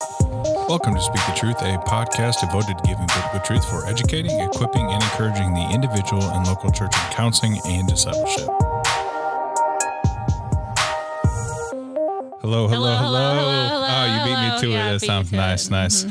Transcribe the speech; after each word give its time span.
Welcome 0.00 0.94
to 0.94 1.00
Speak 1.00 1.20
the 1.26 1.34
Truth, 1.36 1.56
a 1.60 1.76
podcast 1.78 2.38
devoted 2.40 2.78
to 2.78 2.84
giving 2.84 3.04
biblical 3.08 3.40
truth 3.40 3.68
for 3.68 3.84
educating, 3.84 4.38
equipping, 4.38 4.84
and 4.86 5.02
encouraging 5.02 5.52
the 5.54 5.68
individual 5.74 6.22
and 6.22 6.46
local 6.46 6.70
church 6.70 6.94
in 6.94 7.12
counseling 7.12 7.58
and 7.66 7.88
discipleship. 7.88 8.46
Hello, 12.40 12.68
hello, 12.68 12.68
hello. 12.68 12.96
hello, 12.96 13.68
hello, 13.68 13.86
oh, 13.88 14.04
you 14.06 14.24
beat 14.24 14.38
hello. 14.38 14.54
me 14.54 14.60
to 14.60 14.68
Yeah, 14.68 14.90
it. 14.90 14.92
That 14.92 15.00
sounds 15.00 15.32
nice, 15.32 15.66
it. 15.66 15.70
nice. 15.72 16.06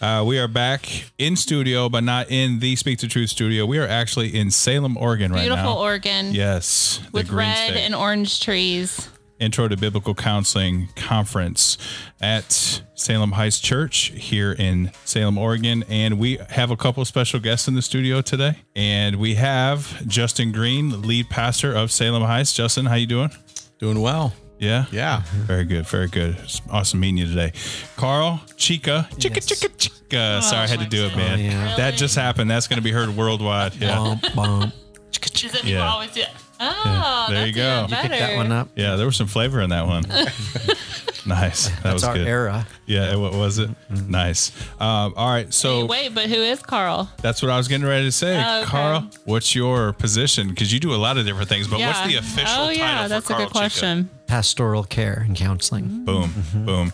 Uh, 0.00 0.24
we 0.26 0.38
are 0.38 0.48
back 0.48 0.88
in 1.18 1.36
studio, 1.36 1.90
but 1.90 2.04
not 2.04 2.30
in 2.30 2.58
the 2.60 2.74
Speak 2.76 3.00
the 3.00 3.06
Truth 3.06 3.28
studio. 3.28 3.66
We 3.66 3.76
are 3.76 3.86
actually 3.86 4.34
in 4.34 4.50
Salem, 4.50 4.96
Oregon 4.96 5.30
right 5.30 5.46
now. 5.46 5.56
Beautiful. 5.56 5.72
Oregon. 5.74 6.32
Yes, 6.32 7.00
With 7.12 7.28
red 7.30 7.54
State. 7.72 7.84
and 7.84 7.94
orange 7.94 8.40
trees. 8.40 9.10
Intro 9.38 9.68
to 9.68 9.76
Biblical 9.76 10.14
Counseling 10.14 10.88
Conference 10.96 11.76
at 12.20 12.80
Salem 12.94 13.32
Heights 13.32 13.60
Church 13.60 14.12
here 14.14 14.52
in 14.52 14.90
Salem, 15.04 15.36
Oregon. 15.36 15.84
And 15.90 16.18
we 16.18 16.38
have 16.50 16.70
a 16.70 16.76
couple 16.76 17.04
special 17.04 17.38
guests 17.40 17.68
in 17.68 17.74
the 17.74 17.82
studio 17.82 18.22
today. 18.22 18.60
And 18.74 19.16
we 19.16 19.34
have 19.34 20.06
Justin 20.08 20.52
Green, 20.52 21.02
lead 21.02 21.28
pastor 21.28 21.72
of 21.74 21.92
Salem 21.92 22.22
Heights. 22.22 22.52
Justin, 22.54 22.86
how 22.86 22.94
you 22.94 23.06
doing? 23.06 23.30
Doing 23.78 24.00
well. 24.00 24.32
Yeah? 24.58 24.86
Yeah. 24.90 25.20
Very 25.46 25.64
good, 25.64 25.86
very 25.86 26.08
good. 26.08 26.34
It's 26.42 26.62
awesome 26.70 26.98
meeting 27.00 27.18
you 27.18 27.26
today. 27.26 27.52
Carl, 27.96 28.40
Chica, 28.56 29.06
Chica, 29.18 29.40
Chica, 29.42 29.68
Chica. 29.76 30.40
Sorry, 30.42 30.62
I 30.62 30.66
had 30.66 30.80
to 30.80 30.86
do 30.86 31.04
it, 31.04 31.14
man. 31.14 31.38
Oh, 31.38 31.42
yeah. 31.42 31.76
That 31.76 31.92
just 31.94 32.14
happened. 32.16 32.50
That's 32.50 32.66
going 32.66 32.78
to 32.78 32.82
be 32.82 32.90
heard 32.90 33.10
worldwide. 33.10 33.74
Yeah. 33.74 33.96
Bump, 33.98 34.34
bump. 34.34 34.74
Is 35.12 35.52
that 35.52 35.64
Yeah. 35.64 35.86
always 35.86 36.10
do? 36.12 36.22
Oh, 36.60 37.26
There 37.30 37.46
you 37.46 37.52
go. 37.52 37.84
even 37.84 37.90
You 37.90 37.94
better. 37.96 38.08
Pick 38.08 38.18
that 38.18 38.36
one 38.36 38.52
up. 38.52 38.68
Yeah, 38.76 38.96
there 38.96 39.06
was 39.06 39.16
some 39.16 39.26
flavor 39.26 39.60
in 39.60 39.70
that 39.70 39.86
one. 39.86 40.02
nice. 41.26 41.68
That 41.68 41.82
That's 41.82 41.92
was 41.94 42.04
our 42.04 42.14
good. 42.14 42.26
era. 42.26 42.66
Yeah, 42.86 43.16
what 43.16 43.32
was 43.34 43.58
it? 43.58 43.68
Mm-hmm. 43.90 44.10
Nice. 44.10 44.52
Um, 44.80 45.14
all 45.16 45.28
right, 45.30 45.52
so 45.52 45.80
Hey, 45.80 45.84
wait, 45.84 46.14
but 46.14 46.26
who 46.26 46.36
is 46.36 46.62
Carl? 46.62 47.10
that's 47.20 47.42
what 47.42 47.50
I 47.50 47.56
was 47.56 47.68
getting 47.68 47.86
ready 47.86 48.04
to 48.04 48.12
say. 48.12 48.42
Oh, 48.42 48.60
okay. 48.60 48.70
Carl, 48.70 49.10
what's 49.24 49.54
your 49.54 49.92
position? 49.94 50.48
Because 50.48 50.72
you 50.72 50.80
do 50.80 50.94
a 50.94 50.96
lot 50.96 51.18
of 51.18 51.26
different 51.26 51.48
things, 51.48 51.66
but 51.68 51.80
what's 51.80 52.06
the 52.06 52.16
official 52.16 52.48
Oh, 52.64 52.66
title 52.68 52.72
yeah, 52.76 53.02
for 53.04 53.08
that's 53.08 53.26
Carl 53.28 53.40
a 53.40 53.44
good 53.44 53.52
question. 53.52 54.10
Pastoral 54.26 54.84
care 54.84 55.22
and 55.26 55.36
counseling. 55.36 55.84
Mm-hmm. 55.84 56.04
Boom, 56.04 56.30
mm-hmm. 56.30 56.64
boom. 56.66 56.92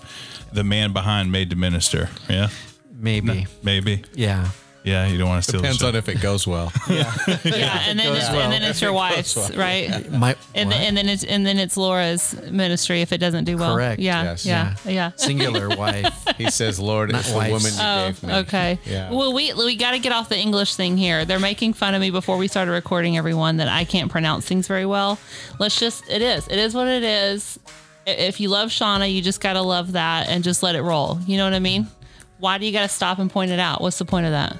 The 0.53 0.65
man 0.65 0.93
behind 0.93 1.31
Made 1.33 1.51
to 1.51 1.57
Minister. 1.57 2.09
Yeah, 2.29 2.49
Maybe. 2.95 3.47
maybe. 3.63 4.05
Yeah. 4.15 4.49
Yeah, 4.85 5.07
you 5.07 5.17
don't 5.17 5.29
want 5.29 5.45
to 5.45 5.49
steal 5.49 5.61
Depends 5.61 5.79
the 5.81 5.89
on 5.89 5.95
if 5.95 6.09
it 6.09 6.21
goes 6.21 6.47
well. 6.47 6.73
Yeah, 6.89 7.13
yeah, 7.45 7.85
and 7.89 7.99
then 7.99 8.17
it's, 8.17 8.29
and 8.29 8.53
then 8.53 8.63
it's 8.63 8.83
your 8.83 8.93
wife's, 8.93 9.37
right? 9.57 10.11
My, 10.11 10.35
And, 10.55 10.69
what? 10.69 10.77
then, 10.77 10.83
and 10.89 10.97
then 10.97 11.09
it's 11.09 11.23
and 11.25 11.47
then 11.47 11.59
it's 11.59 11.77
Laura's 11.77 12.35
ministry 12.51 13.01
if 13.01 13.13
it 13.13 13.19
doesn't 13.19 13.45
do 13.45 13.57
well. 13.57 13.75
Correct. 13.75 14.01
Yeah, 14.01 14.23
Yes. 14.25 14.45
yeah, 14.47 14.75
yeah. 14.85 15.11
singular 15.17 15.69
wife. 15.77 16.13
He 16.37 16.51
says, 16.51 16.81
"Lord, 16.81 17.13
Not 17.13 17.21
it's 17.21 17.31
the 17.31 17.39
woman 17.39 17.73
you 17.73 17.79
Oh, 17.81 18.07
gave 18.09 18.23
me." 18.25 18.33
Oh, 18.33 18.39
okay. 18.41 18.79
Yeah. 18.85 19.11
Well, 19.13 19.33
we 19.33 19.53
we 19.55 19.77
got 19.77 19.93
to 19.93 19.99
get 20.01 20.13
off 20.13 20.29
the 20.29 20.39
English 20.39 20.75
thing 20.75 20.97
here. 20.97 21.25
They're 21.25 21.39
making 21.39 21.75
fun 21.75 21.95
of 21.95 22.01
me 22.01 22.11
before 22.11 22.37
we 22.37 22.49
started 22.49 22.73
recording. 22.73 23.17
Everyone 23.17 23.59
that 23.59 23.69
I 23.69 23.85
can't 23.85 24.11
pronounce 24.11 24.47
things 24.47 24.67
very 24.67 24.87
well. 24.87 25.19
Let's 25.59 25.79
just. 25.79 26.09
It 26.11 26.23
is. 26.23 26.49
It 26.49 26.59
is 26.59 26.75
what 26.75 26.89
it 26.89 27.05
is. 27.05 27.59
If 28.05 28.41
you 28.41 28.49
love 28.49 28.71
Shauna, 28.71 29.13
you 29.13 29.23
just 29.23 29.41
got 29.41 29.53
to 29.53 29.63
love 29.63 29.93
that 29.93 30.29
and 30.29 30.43
just 30.43 30.63
let 30.65 30.75
it 30.75 30.83
roll. 30.83 31.21
You 31.25 31.37
know 31.37 31.45
what 31.45 31.55
I 31.55 31.61
mean? 31.61 31.87
Why 32.39 32.59
do 32.59 32.67
you 32.67 32.73
got 32.73 32.83
to 32.83 32.89
stop 32.89 33.21
and 33.21 33.31
point 33.31 33.53
it 33.53 33.61
out? 33.61 33.81
What's 33.81 33.99
the 33.99 34.05
point 34.05 34.27
of 34.27 34.33
that? 34.33 34.57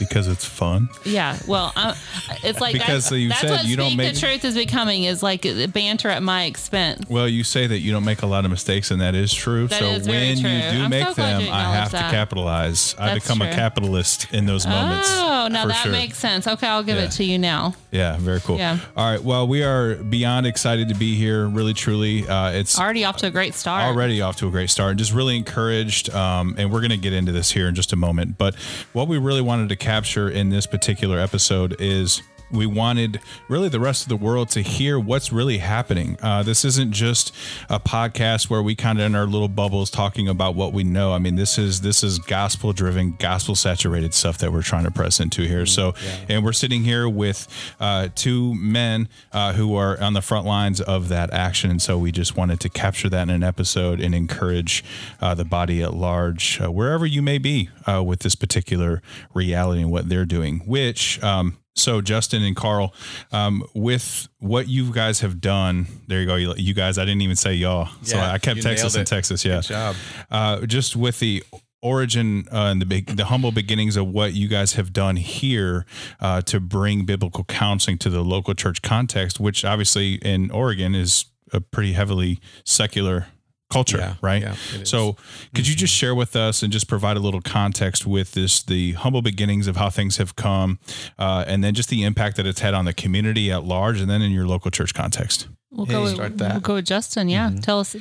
Because 0.00 0.26
it's 0.26 0.44
fun. 0.44 0.88
Yeah, 1.04 1.38
well, 1.46 1.72
i 1.76 1.96
it's 2.42 2.60
like 2.60 2.72
Because 2.72 3.12
I, 3.12 3.16
you 3.16 3.28
that's 3.28 3.40
said 3.42 3.50
what 3.50 3.64
you 3.66 3.76
don't 3.76 3.96
make- 3.96 4.14
the 4.14 4.20
truth 4.20 4.44
is 4.44 4.54
becoming 4.56 5.04
is 5.04 5.22
like 5.22 5.46
banter 5.72 6.08
at 6.08 6.22
my 6.24 6.44
expense. 6.46 7.08
Well, 7.08 7.28
you 7.28 7.44
say 7.44 7.68
that 7.68 7.78
you 7.78 7.92
don't 7.92 8.04
make 8.04 8.22
a 8.22 8.26
lot 8.26 8.44
of 8.44 8.50
mistakes, 8.50 8.90
and 8.90 9.00
that 9.00 9.14
is 9.14 9.32
true. 9.32 9.68
That 9.68 9.78
so 9.78 9.86
is 9.86 10.08
when 10.08 10.38
you 10.38 10.42
do 10.42 10.48
I'm 10.48 10.90
make 10.90 11.06
so 11.06 11.14
them, 11.14 11.42
I 11.52 11.74
have 11.76 11.92
that. 11.92 12.06
to 12.10 12.16
capitalize. 12.16 12.96
I 12.98 13.14
That's 13.14 13.24
become 13.24 13.42
a 13.42 13.52
capitalist 13.52 14.26
in 14.32 14.46
those 14.46 14.66
moments. 14.66 15.08
Oh, 15.12 15.48
now 15.50 15.66
that 15.66 15.82
sure. 15.82 15.92
makes 15.92 16.18
sense. 16.18 16.46
Okay, 16.48 16.66
I'll 16.66 16.82
give 16.82 16.96
Yeah. 16.96 17.04
it 17.04 17.10
to 17.12 17.24
you 17.24 17.38
now. 17.38 17.74
Yeah, 17.90 18.16
very 18.18 18.40
cool. 18.40 18.56
Yeah. 18.56 18.78
All 18.96 19.10
right. 19.10 19.22
Well, 19.22 19.46
we 19.46 19.62
are 19.62 19.94
beyond 19.96 20.46
excited 20.46 20.88
to 20.88 20.94
be 20.94 21.14
here. 21.14 21.46
Really, 21.46 21.74
truly, 21.74 22.26
uh, 22.26 22.50
it's 22.52 22.78
Already 22.78 23.04
off 23.04 23.18
to 23.18 23.26
a 23.26 23.30
great 23.30 23.54
start. 23.54 23.84
already 23.84 24.22
off 24.22 24.36
to 24.36 24.48
a 24.48 24.50
great 24.50 24.70
start. 24.70 24.96
Just 24.96 25.12
really 25.12 25.36
encouraged, 25.36 26.10
um, 26.14 26.54
and 26.58 26.72
we're 26.72 26.80
going 26.80 26.90
to 26.90 26.96
get 26.96 27.12
into 27.12 27.32
this 27.32 27.50
here 27.50 27.68
in 27.68 27.74
just 27.74 27.92
a 27.92 27.96
moment. 27.96 28.38
But 28.38 28.54
what 28.92 29.08
we 29.08 29.18
really 29.18 29.42
wanted 29.42 29.68
to 29.70 29.76
capture 29.90 30.30
in 30.30 30.50
this 30.50 30.66
particular 30.66 31.18
episode 31.18 31.74
is 31.80 32.22
we 32.50 32.66
wanted 32.66 33.20
really 33.48 33.68
the 33.68 33.80
rest 33.80 34.02
of 34.02 34.08
the 34.08 34.16
world 34.16 34.48
to 34.50 34.60
hear 34.60 34.98
what's 34.98 35.32
really 35.32 35.58
happening. 35.58 36.16
Uh, 36.22 36.42
this 36.42 36.64
isn't 36.64 36.92
just 36.92 37.34
a 37.68 37.78
podcast 37.78 38.50
where 38.50 38.62
we 38.62 38.74
kind 38.74 38.98
of 38.98 39.06
in 39.06 39.14
our 39.14 39.26
little 39.26 39.48
bubbles 39.48 39.90
talking 39.90 40.28
about 40.28 40.54
what 40.54 40.72
we 40.72 40.84
know. 40.84 41.12
I 41.12 41.18
mean, 41.18 41.36
this 41.36 41.58
is 41.58 41.80
this 41.80 42.02
is 42.02 42.18
gospel 42.18 42.72
driven, 42.72 43.16
gospel 43.18 43.54
saturated 43.54 44.14
stuff 44.14 44.38
that 44.38 44.52
we're 44.52 44.62
trying 44.62 44.84
to 44.84 44.90
press 44.90 45.20
into 45.20 45.42
here. 45.42 45.66
So, 45.66 45.94
and 46.28 46.44
we're 46.44 46.52
sitting 46.52 46.84
here 46.84 47.08
with 47.08 47.46
uh, 47.78 48.08
two 48.14 48.54
men 48.54 49.08
uh, 49.32 49.52
who 49.52 49.74
are 49.76 50.00
on 50.00 50.14
the 50.14 50.22
front 50.22 50.46
lines 50.46 50.80
of 50.80 51.08
that 51.08 51.32
action, 51.32 51.70
and 51.70 51.80
so 51.80 51.98
we 51.98 52.12
just 52.12 52.36
wanted 52.36 52.60
to 52.60 52.68
capture 52.68 53.08
that 53.08 53.22
in 53.22 53.30
an 53.30 53.42
episode 53.42 54.00
and 54.00 54.14
encourage 54.14 54.84
uh, 55.20 55.34
the 55.34 55.44
body 55.44 55.82
at 55.82 55.94
large, 55.94 56.60
uh, 56.60 56.70
wherever 56.70 57.06
you 57.06 57.22
may 57.22 57.38
be 57.38 57.68
uh, 57.86 58.02
with 58.02 58.20
this 58.20 58.34
particular 58.34 59.02
reality 59.34 59.82
and 59.82 59.90
what 59.90 60.08
they're 60.08 60.26
doing. 60.26 60.60
Which 60.66 61.22
um, 61.22 61.56
so 61.74 62.00
Justin 62.00 62.42
and 62.42 62.56
Carl, 62.56 62.94
um, 63.32 63.64
with 63.74 64.28
what 64.38 64.68
you 64.68 64.92
guys 64.92 65.20
have 65.20 65.40
done, 65.40 65.86
there 66.08 66.20
you 66.20 66.26
go. 66.26 66.34
You, 66.36 66.54
you 66.56 66.74
guys, 66.74 66.98
I 66.98 67.04
didn't 67.04 67.22
even 67.22 67.36
say 67.36 67.54
y'all, 67.54 67.88
so 68.02 68.18
I 68.18 68.38
kept 68.38 68.62
Texas 68.62 68.96
and. 68.96 69.06
Texas. 69.06 69.44
Yeah, 69.44 69.56
Good 69.56 69.68
job. 69.68 69.96
uh, 70.30 70.66
just 70.66 70.96
with 70.96 71.20
the 71.20 71.42
origin 71.82 72.46
uh, 72.52 72.66
and 72.66 72.80
the 72.80 72.86
big, 72.86 73.16
the 73.16 73.26
humble 73.26 73.52
beginnings 73.52 73.96
of 73.96 74.06
what 74.06 74.34
you 74.34 74.48
guys 74.48 74.74
have 74.74 74.92
done 74.92 75.16
here 75.16 75.86
uh, 76.20 76.42
to 76.42 76.60
bring 76.60 77.04
biblical 77.06 77.44
counseling 77.44 77.96
to 77.98 78.10
the 78.10 78.22
local 78.22 78.52
church 78.54 78.82
context, 78.82 79.40
which 79.40 79.64
obviously 79.64 80.14
in 80.16 80.50
Oregon 80.50 80.94
is 80.94 81.26
a 81.52 81.60
pretty 81.60 81.92
heavily 81.92 82.38
secular 82.64 83.28
culture, 83.70 83.98
Yeah, 83.98 84.14
right? 84.20 84.42
yeah, 84.42 84.52
it 84.74 84.82
is. 84.82 84.88
so, 84.88 85.16
could 85.54 85.66
you 85.66 85.74
just 85.74 85.94
share 85.94 86.14
with 86.14 86.34
us 86.36 86.62
and 86.62 86.72
just 86.72 86.88
provide 86.88 87.16
a 87.16 87.20
little 87.20 87.40
context 87.40 88.06
with 88.06 88.32
this, 88.32 88.62
the 88.62 88.92
humble 88.92 89.22
beginnings 89.22 89.66
of 89.66 89.76
how 89.76 89.88
things 89.90 90.16
have 90.18 90.36
come, 90.36 90.78
uh, 91.18 91.44
and 91.46 91.62
then 91.64 91.74
just 91.74 91.88
the 91.88 92.02
impact 92.02 92.36
that 92.36 92.46
it's 92.46 92.60
had 92.60 92.74
on 92.74 92.84
the 92.84 92.92
community 92.92 93.50
at 93.50 93.64
large, 93.64 94.00
and 94.00 94.10
then 94.10 94.22
in 94.22 94.32
your 94.32 94.46
local 94.46 94.70
church 94.70 94.92
context? 94.94 95.48
We'll 95.70 95.86
Hey, 95.86 95.92
go 95.92 96.02
with, 96.02 96.14
start 96.14 96.36
that. 96.38 96.52
We'll 96.52 96.60
go 96.60 96.74
with 96.74 96.86
Justin. 96.86 97.28
Yeah, 97.28 97.50
tell 97.62 97.80
us. 97.80 97.94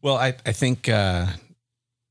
Well, 0.00 0.16
I, 0.16 0.34
I 0.46 0.52
think 0.52 0.88
uh, 0.88 1.26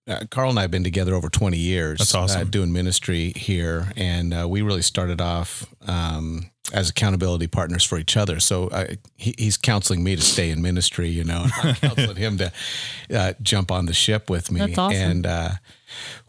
uh, 0.07 0.25
Carl 0.29 0.49
and 0.49 0.59
I 0.59 0.63
have 0.63 0.71
been 0.71 0.83
together 0.83 1.13
over 1.15 1.29
20 1.29 1.57
years. 1.57 1.99
That's 1.99 2.15
awesome. 2.15 2.41
Uh, 2.41 2.43
doing 2.45 2.73
ministry 2.73 3.33
here. 3.35 3.91
And 3.95 4.33
uh, 4.33 4.47
we 4.49 4.61
really 4.61 4.81
started 4.81 5.21
off 5.21 5.65
um, 5.87 6.49
as 6.73 6.89
accountability 6.89 7.47
partners 7.47 7.83
for 7.83 7.97
each 7.97 8.17
other. 8.17 8.39
So 8.39 8.69
I, 8.71 8.97
he, 9.15 9.33
he's 9.37 9.57
counseling 9.57 10.03
me 10.03 10.15
to 10.15 10.21
stay 10.21 10.49
in 10.49 10.61
ministry, 10.61 11.09
you 11.09 11.23
know, 11.23 11.45
and 11.61 11.69
I'm 11.69 11.75
counseling 11.75 12.17
him 12.17 12.37
to 12.37 12.51
uh, 13.13 13.33
jump 13.41 13.71
on 13.71 13.85
the 13.85 13.93
ship 13.93 14.29
with 14.29 14.51
me. 14.51 14.59
That's 14.59 14.77
awesome. 14.77 14.97
And 14.97 15.25
uh, 15.25 15.49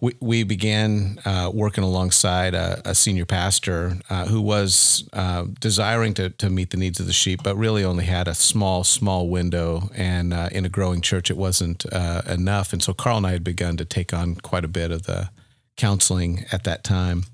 we, 0.00 0.14
we 0.20 0.42
began 0.42 1.19
uh, 1.25 1.50
working 1.52 1.84
alongside 1.84 2.54
a, 2.54 2.80
a 2.84 2.94
senior 2.94 3.25
pastor 3.25 3.98
uh, 4.10 4.26
who 4.26 4.41
was 4.41 5.08
uh, 5.12 5.44
desiring 5.60 6.14
to, 6.14 6.30
to 6.30 6.50
meet 6.50 6.70
the 6.70 6.76
needs 6.76 7.00
of 7.00 7.06
the 7.06 7.12
sheep, 7.12 7.42
but 7.42 7.56
really 7.56 7.84
only 7.84 8.04
had 8.04 8.28
a 8.28 8.34
small, 8.34 8.84
small 8.84 9.28
window. 9.28 9.91
And 9.94 10.32
uh, 10.32 10.48
in 10.52 10.64
a 10.64 10.69
growing 10.69 11.00
church, 11.00 11.30
it 11.30 11.36
wasn't 11.36 11.84
uh, 11.92 12.22
enough. 12.28 12.72
And 12.72 12.82
so 12.82 12.92
Carl 12.92 13.19
and 13.19 13.26
I 13.26 13.32
had 13.32 13.44
begun 13.44 13.76
to 13.76 13.84
take 13.84 14.12
on 14.12 14.36
quite 14.36 14.64
a 14.64 14.69
bit 14.69 14.91
of 14.91 15.04
the 15.04 15.30
counseling 15.76 16.44
at 16.52 16.64
that 16.64 16.84
time. 16.84 17.25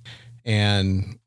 And 0.45 1.19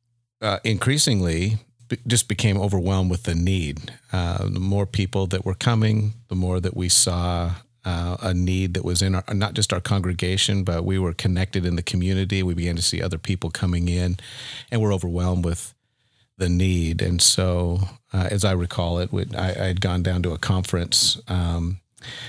uh, 0.41 0.59
increasingly, 0.63 1.59
just 2.07 2.27
became 2.27 2.59
overwhelmed 2.59 3.11
with 3.11 3.23
the 3.23 3.35
need. 3.35 3.91
Uh, 4.11 4.49
the 4.49 4.59
more 4.59 4.85
people 4.85 5.27
that 5.27 5.45
were 5.45 5.53
coming, 5.53 6.13
the 6.27 6.35
more 6.35 6.59
that 6.59 6.75
we 6.75 6.89
saw 6.89 7.51
uh, 7.85 8.17
a 8.21 8.33
need 8.33 8.73
that 8.75 8.85
was 8.85 9.01
in 9.01 9.15
our, 9.15 9.23
not 9.33 9.53
just 9.53 9.73
our 9.73 9.81
congregation, 9.81 10.63
but 10.63 10.85
we 10.85 10.97
were 10.97 11.13
connected 11.13 11.65
in 11.65 11.75
the 11.75 11.83
community. 11.83 12.41
We 12.43 12.53
began 12.53 12.75
to 12.75 12.81
see 12.81 13.01
other 13.01 13.17
people 13.17 13.49
coming 13.49 13.87
in, 13.87 14.17
and 14.71 14.81
we're 14.81 14.93
overwhelmed 14.93 15.45
with 15.45 15.73
the 16.37 16.49
need. 16.49 17.01
And 17.01 17.21
so, 17.21 17.79
uh, 18.11 18.27
as 18.31 18.43
I 18.43 18.53
recall 18.53 18.99
it, 18.99 19.11
I, 19.35 19.51
had 19.51 19.81
gone 19.81 20.03
down 20.03 20.23
to 20.23 20.31
a 20.31 20.37
conference. 20.37 21.19
Um, 21.27 21.79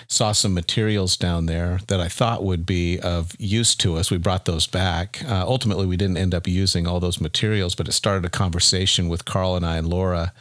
saw 0.06 0.32
some 0.32 0.54
materials 0.54 1.16
down 1.16 1.46
there 1.46 1.80
that 1.88 2.00
I 2.00 2.08
thought 2.08 2.44
would 2.44 2.64
be 2.64 3.00
of 3.00 3.32
use 3.38 3.74
to 3.76 3.96
us. 3.96 4.10
We 4.10 4.18
brought 4.18 4.44
those 4.44 4.66
back. 4.66 5.22
Uh, 5.24 5.44
ultimately, 5.46 5.86
we 5.86 5.96
didn't 5.96 6.16
end 6.16 6.34
up 6.34 6.46
using 6.46 6.86
all 6.86 7.00
those 7.00 7.20
materials, 7.20 7.74
but 7.74 7.88
it 7.88 7.92
started 7.92 8.24
a 8.24 8.30
conversation 8.30 9.08
with 9.08 9.24
Carl 9.24 9.56
and 9.56 9.66
I 9.66 9.78
and 9.78 9.88
Laura 9.88 10.32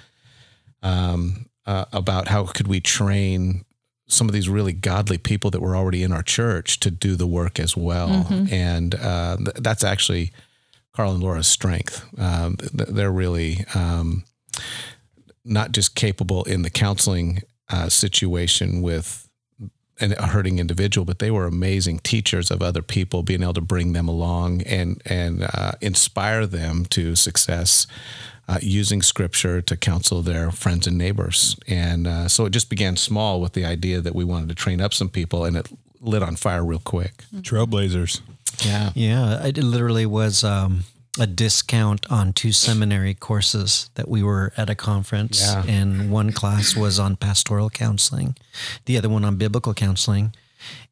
um, 0.82 1.48
uh, 1.66 1.86
about 1.92 2.28
how 2.28 2.46
could 2.46 2.68
we 2.68 2.80
train 2.80 3.66
some 4.14 4.30
of 4.30 4.34
these 4.34 4.48
really 4.48 4.74
godly 4.74 5.18
people 5.18 5.52
that 5.52 5.62
were 5.62 5.76
already 5.76 6.04
in 6.04 6.12
our 6.12 6.24
church 6.24 6.80
to 6.80 6.92
do 6.92 7.16
the 7.16 7.28
work 7.28 7.60
as 7.60 7.76
well. 7.76 8.26
And 8.52 8.96
uh, 8.96 9.38
th- 9.38 9.58
that's 9.60 9.84
actually 9.84 10.32
Carl 10.94 11.14
and 11.14 11.24
Laura's 11.24 11.48
strength. 11.48 12.06
Um, 12.20 12.58
th- 12.58 12.90
they're 12.90 13.12
really 13.12 13.66
um, 13.76 14.24
not 15.44 15.72
just 15.72 15.96
capable 15.96 16.44
in 16.44 16.62
the 16.62 16.70
counseling 16.70 17.42
uh, 17.70 17.90
situation 17.90 18.82
with 18.82 19.28
an, 20.00 20.14
a 20.14 20.28
hurting 20.28 20.60
individual, 20.60 21.06
but 21.06 21.20
they 21.20 21.32
were 21.32 21.46
amazing 21.46 22.00
teachers 22.00 22.52
of 22.52 22.62
other 22.62 22.82
people, 22.82 23.24
being 23.24 23.44
able 23.44 23.54
to 23.54 23.62
bring 23.62 23.94
them 23.94 24.08
along 24.08 24.62
and 24.64 25.02
and 25.06 25.44
uh, 25.54 25.74
inspire 25.82 26.46
them 26.46 26.86
to 26.86 27.16
success. 27.16 27.88
Uh, 28.46 28.60
using 28.62 29.02
scripture 29.02 29.62
to 29.62 29.78
counsel 29.78 30.22
their 30.22 30.52
friends 30.52 30.86
and 30.86 30.98
neighbors. 30.98 31.56
And 31.66 32.06
uh, 32.06 32.28
so 32.28 32.44
it 32.46 32.50
just 32.50 32.70
began 32.70 32.98
small 32.98 33.40
with 33.40 33.54
the 33.54 33.64
idea 33.64 34.02
that 34.02 34.14
we 34.14 34.26
wanted 34.26 34.50
to 34.50 34.56
train 34.56 34.82
up 34.82 34.94
some 34.94 35.08
people, 35.10 35.46
and 35.46 35.56
it 35.56 35.70
lit 36.02 36.22
on 36.22 36.36
fire 36.36 36.62
real 36.66 36.82
quick. 36.84 37.24
Trailblazers. 37.34 38.20
Yeah. 38.66 38.92
Yeah, 38.96 39.46
it 39.46 39.58
literally 39.58 40.06
was 40.06 40.44
um, 40.44 40.84
a 41.18 41.26
discount 41.26 42.06
on 42.12 42.34
two 42.34 42.52
seminary 42.52 43.14
courses 43.14 43.90
that 43.96 44.10
we 44.10 44.22
were 44.22 44.52
at 44.58 44.70
a 44.70 44.76
conference, 44.76 45.40
Yeah. 45.42 45.64
and 45.66 46.12
one 46.12 46.34
class 46.34 46.76
was 46.76 47.00
on 47.00 47.16
pastoral 47.16 47.70
counseling, 47.70 48.36
the 48.86 48.98
other 48.98 49.08
one 49.10 49.24
on 49.24 49.38
biblical 49.38 49.74
counseling. 49.74 50.34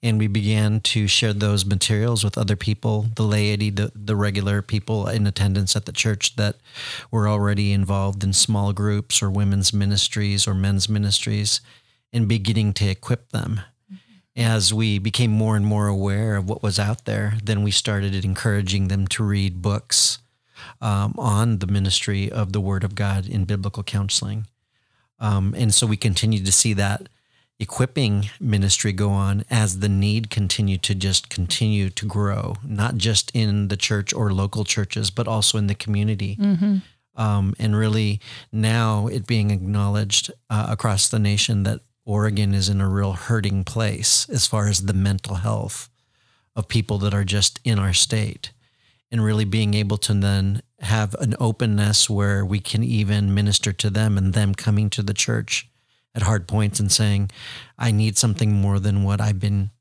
And 0.04 0.18
we 0.18 0.28
began 0.28 0.80
to 0.82 1.08
share 1.08 1.34
those 1.34 1.66
materials 1.66 2.24
with 2.24 2.38
other 2.38 2.56
people, 2.56 3.08
the 3.16 3.24
laity, 3.24 3.70
the, 3.70 3.92
the 3.94 4.16
regular 4.16 4.62
people 4.62 5.08
in 5.08 5.28
attendance 5.28 5.76
at 5.76 5.86
the 5.86 5.92
church 5.92 6.36
that 6.36 6.58
were 7.12 7.28
already 7.28 7.72
involved 7.72 8.24
in 8.24 8.34
small 8.34 8.74
groups 8.74 9.22
or 9.22 9.30
women's 9.30 9.74
ministries 9.74 10.48
or 10.48 10.54
men's 10.54 10.90
ministries, 10.90 11.62
and 12.12 12.28
beginning 12.28 12.74
to 12.74 12.90
equip 12.90 13.30
them 13.30 13.62
as 14.36 14.74
we 14.74 14.98
became 14.98 15.32
more 15.32 15.56
and 15.56 15.66
more 15.66 15.88
aware 15.88 16.36
of 16.36 16.48
what 16.48 16.64
was 16.64 16.80
out 16.80 17.06
there, 17.06 17.34
then 17.44 17.64
we 17.64 17.72
started 17.72 18.24
encouraging 18.24 18.88
them 18.88 19.08
to 19.08 19.24
read 19.24 19.62
books 19.62 20.20
um, 20.80 21.14
on 21.18 21.60
the 21.60 21.68
ministry 21.68 22.32
of 22.32 22.54
the 22.54 22.62
Word 22.62 22.84
of 22.84 22.96
God 22.96 23.28
in 23.28 23.46
biblical 23.46 23.84
counseling. 23.84 24.48
Um, 25.20 25.54
and 25.58 25.74
so 25.74 25.86
we 25.86 25.98
continued 25.98 26.46
to 26.46 26.52
see 26.52 26.74
that 26.74 27.08
equipping 27.62 28.28
ministry 28.40 28.92
go 28.92 29.12
on 29.12 29.46
as 29.50 29.80
the 29.80 29.88
need 29.88 30.32
continued 30.32 30.82
to 30.82 30.96
just 30.96 31.30
continue 31.30 31.92
to 31.92 32.08
grow, 32.08 32.56
not 32.66 32.98
just 32.98 33.32
in 33.36 33.68
the 33.68 33.78
church 33.78 34.14
or 34.14 34.34
local 34.34 34.64
churches, 34.66 35.12
but 35.12 35.28
also 35.28 35.60
in 35.60 35.68
the 35.68 35.76
community. 35.76 36.36
Um, 37.16 37.54
and 37.60 37.76
really 37.76 38.20
now 38.52 39.08
it 39.08 39.28
being 39.28 39.52
acknowledged 39.52 40.32
uh, 40.50 40.68
across 40.70 41.08
the 41.08 41.20
nation 41.20 41.64
that 41.64 41.82
Oregon 42.04 42.54
is 42.56 42.68
in 42.68 42.82
a 42.82 42.90
real 42.90 43.14
hurting 43.14 43.64
place 43.64 44.28
as 44.30 44.48
far 44.48 44.68
as 44.68 44.86
the 44.86 44.94
mental 44.94 45.36
health 45.36 45.90
of 46.56 46.68
people 46.68 46.98
that 46.98 47.14
are 47.14 47.24
just 47.24 47.60
in 47.64 47.78
our 47.78 47.94
state. 47.94 48.52
And 49.12 49.24
really 49.24 49.46
being 49.46 49.74
able 49.74 49.98
to 49.98 50.14
then 50.14 50.62
have 50.80 51.14
an 51.16 51.36
openness 51.38 52.10
where 52.10 52.46
we 52.46 52.60
can 52.62 52.82
even 52.82 53.34
minister 53.34 53.74
to 53.74 53.90
them 53.90 54.18
and 54.18 54.34
them 54.34 54.56
coming 54.56 54.90
to 54.92 55.04
the 55.04 55.14
church 55.14 55.71
at 56.14 56.24
hard 56.24 56.48
points 56.48 56.80
and 56.80 56.92
saying, 56.92 57.32
I 57.78 57.92
need 57.92 58.18
something 58.18 58.54
more 58.54 58.80
than 58.80 59.04
what 59.04 59.22
I've 59.22 59.40
been 59.40 59.72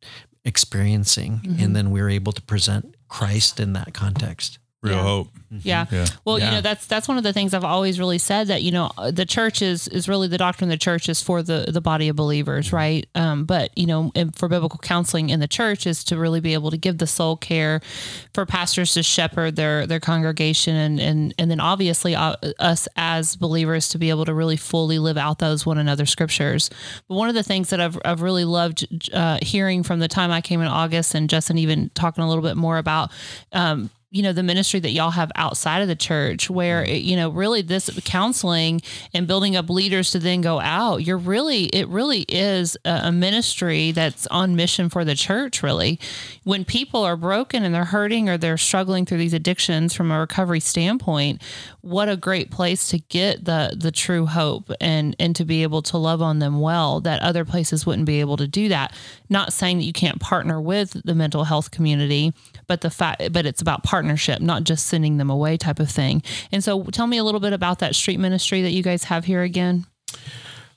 experiencing. 0.45 1.41
And 1.45 1.57
mm-hmm. 1.57 1.73
then 1.73 1.91
we're 1.91 2.09
able 2.09 2.33
to 2.33 2.43
present 2.43 2.95
Christ 3.09 3.59
in 3.59 3.73
that 3.75 3.93
context. 3.93 4.60
Real 4.83 4.97
Yeah. 4.97 5.03
hope. 5.03 5.29
Yeah. 5.51 5.87
Yeah. 5.91 6.07
Well, 6.25 6.39
you 6.39 6.45
know, 6.47 6.61
that's 6.61 6.87
that's 6.87 7.09
one 7.09 7.19
of 7.19 7.25
the 7.25 7.33
things 7.33 7.53
I've 7.53 7.65
always 7.65 7.99
really 7.99 8.19
said 8.19 8.47
that 8.47 8.63
you 8.63 8.71
know 8.71 8.91
uh, 8.97 9.11
the 9.11 9.27
church 9.27 9.63
is 9.63 9.89
is 9.89 10.09
really 10.09 10.29
the 10.29 10.39
doctrine 10.39 10.71
of 10.71 10.73
the 10.73 10.79
church 10.79 11.09
is 11.09 11.21
for 11.21 11.43
the 11.43 11.67
the 11.69 11.81
body 11.81 12.09
of 12.09 12.17
believers, 12.17 12.73
right? 12.73 13.07
Um, 13.15 13.45
but 13.45 13.77
you 13.77 13.87
know, 13.87 14.13
and 14.15 14.35
for 14.35 14.49
biblical 14.49 14.79
counseling 14.79 15.29
in 15.29 15.41
the 15.41 15.49
church 15.49 15.87
is 15.87 16.05
to 16.05 16.17
really 16.17 16.41
be 16.41 16.55
able 16.55 16.71
to 16.71 16.77
give 16.79 16.99
the 16.99 17.07
soul 17.07 17.37
care 17.37 17.81
for 18.33 18.47
pastors 18.47 18.95
to 18.95 19.03
shepherd 19.03 19.57
their 19.57 19.87
their 19.87 20.01
congregation, 20.01 20.77
and 20.77 21.01
and 21.01 21.35
and 21.37 21.51
then 21.51 21.61
obviously 21.61 22.15
uh, 22.15 22.37
us 22.61 22.87
as 22.97 23.35
believers 23.37 23.89
to 23.89 23.99
be 23.99 24.09
able 24.09 24.25
to 24.25 24.33
really 24.33 24.57
fully 24.57 24.99
live 25.01 25.19
out 25.19 25.41
those 25.41 25.67
one 25.67 25.79
another 25.79 26.07
scriptures. 26.07 26.71
But 27.09 27.17
one 27.17 27.29
of 27.29 27.35
the 27.35 27.43
things 27.43 27.71
that 27.71 27.81
I've 27.81 27.99
I've 28.05 28.23
really 28.23 28.45
loved 28.45 28.87
uh, 29.13 29.39
hearing 29.43 29.83
from 29.83 29.99
the 29.99 30.09
time 30.09 30.31
I 30.31 30.41
came 30.41 30.61
in 30.61 30.69
August, 30.69 31.15
and 31.15 31.29
Justin 31.29 31.59
even 31.59 31.91
talking 31.95 32.23
a 32.23 32.29
little 32.29 32.45
bit 32.45 32.57
more 32.57 32.79
about. 32.79 33.11
Um, 33.53 33.91
you 34.11 34.23
know 34.23 34.33
the 34.33 34.43
ministry 34.43 34.81
that 34.81 34.91
y'all 34.91 35.11
have 35.11 35.31
outside 35.37 35.83
of 35.83 35.89
the 35.89 35.95
church 35.95 36.51
where 36.51 36.83
it, 36.83 37.03
you 37.03 37.17
know 37.17 37.31
really 37.31 37.63
this 37.63 37.89
counseling 38.05 38.81
and 39.15 39.27
building 39.27 39.55
up 39.55 39.71
leaders 39.71 40.11
to 40.11 40.19
then 40.19 40.41
go 40.41 40.59
out 40.61 40.99
you're 40.99 41.17
really 41.19 41.65
it 41.67 41.87
really 41.89 42.25
is 42.29 42.77
a, 42.85 43.01
a 43.05 43.13
ministry 43.13 43.93
that's 43.93 44.27
on 44.29 44.57
mission 44.57 44.89
for 44.89 45.05
the 45.05 45.15
church 45.15 45.63
really. 45.63 45.99
When 46.45 46.65
people 46.65 47.05
are 47.05 47.17
broken 47.17 47.65
and 47.65 47.75
they're 47.75 47.85
hurting 47.85 48.29
or 48.29 48.37
they're 48.37 48.59
struggling 48.59 49.07
through 49.07 49.19
these 49.19 49.35
addictions 49.35 49.95
from 49.95 50.11
a 50.11 50.19
recovery 50.19 50.61
standpoint 50.61 51.43
what 51.83 52.09
a 52.09 52.17
great 52.17 52.51
place 52.51 52.89
to 52.89 52.99
get 52.99 53.45
the 53.45 53.75
the 53.77 53.93
true 53.93 54.27
hope 54.27 54.71
and 54.81 55.15
and 55.19 55.37
to 55.37 55.45
be 55.45 55.63
able 55.63 55.83
to 55.83 55.97
love 55.97 56.21
on 56.21 56.39
them 56.39 56.61
well 56.61 57.01
that 57.01 57.23
other 57.23 57.45
places 57.45 57.87
wouldn't 57.87 58.07
be 58.07 58.21
able 58.21 58.37
to 58.37 58.47
do 58.47 58.69
that. 58.69 58.93
Not 59.29 59.53
saying 59.53 59.79
that 59.79 59.85
you 59.85 59.93
can't 59.93 60.21
partner 60.21 60.61
with 60.61 61.01
the 61.05 61.15
mental 61.15 61.45
health 61.45 61.71
community 61.71 62.33
but 62.67 62.83
the 62.83 62.91
fact 62.91 63.33
but 63.33 63.47
it's 63.47 63.61
about 63.61 63.83
partnership 64.01 64.41
not 64.41 64.65
just 64.65 64.87
sending 64.87 65.17
them 65.19 65.29
away 65.31 65.57
type 65.57 65.79
of 65.79 65.91
thing 65.91 66.23
and 66.53 66.65
so 66.65 66.85
tell 66.85 67.07
me 67.07 67.19
a 67.19 67.25
little 67.25 67.41
bit 67.41 67.53
about 67.53 67.79
that 67.81 67.95
street 67.95 68.19
ministry 68.19 68.63
that 68.63 68.71
you 68.71 68.83
guys 68.83 69.05
have 69.05 69.25
here 69.27 69.43
again 69.43 69.85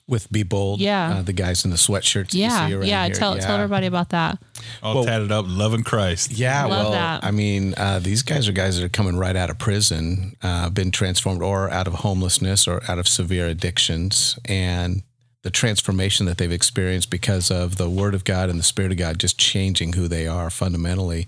With 0.06 0.30
Be 0.30 0.42
Bold. 0.42 0.80
Yeah. 0.80 1.14
Uh, 1.16 1.22
the 1.22 1.32
guys 1.32 1.64
in 1.64 1.70
the 1.70 1.78
sweatshirts. 1.78 2.32
that 2.32 2.34
you 2.34 2.42
yeah 2.42 2.66
see 2.66 2.74
around 2.74 2.86
yeah 2.86 3.06
here. 3.06 3.14
tell 3.14 3.38
tell 3.38 3.56
everybody 3.56 3.86
about 3.86 4.10
that 4.10 4.38
All 4.82 5.02
tatted 5.04 5.32
up, 5.32 5.46
loving 5.48 5.82
Christ. 5.82 6.30
Yeah, 6.30 6.66
Love 6.66 6.70
well, 6.70 6.90
that. 6.92 7.24
I 7.24 7.30
mean, 7.30 7.72
uh, 7.78 8.00
these 8.00 8.22
guys 8.22 8.46
are 8.46 8.52
guys 8.52 8.76
that 8.78 8.84
are 8.84 8.90
coming 8.90 9.16
right 9.16 9.34
out 9.34 9.48
of 9.48 9.58
prison, 9.58 10.36
uh, 10.42 10.68
been 10.68 10.90
transformed, 10.90 11.42
or 11.42 11.70
out 11.70 11.86
of 11.86 11.94
homelessness, 11.94 12.68
or 12.68 12.82
out 12.86 12.98
of 12.98 13.08
severe 13.08 13.46
addictions, 13.46 14.38
and 14.44 15.02
the 15.42 15.50
transformation 15.50 16.26
that 16.26 16.36
they've 16.38 16.52
experienced 16.52 17.08
because 17.10 17.50
of 17.50 17.76
the 17.76 17.88
Word 17.88 18.14
of 18.14 18.24
God 18.24 18.50
and 18.50 18.58
the 18.58 18.62
Spirit 18.64 18.92
of 18.92 18.98
God 18.98 19.18
just 19.18 19.38
changing 19.38 19.94
who 19.94 20.06
they 20.08 20.26
are 20.26 20.50
fundamentally. 20.50 21.26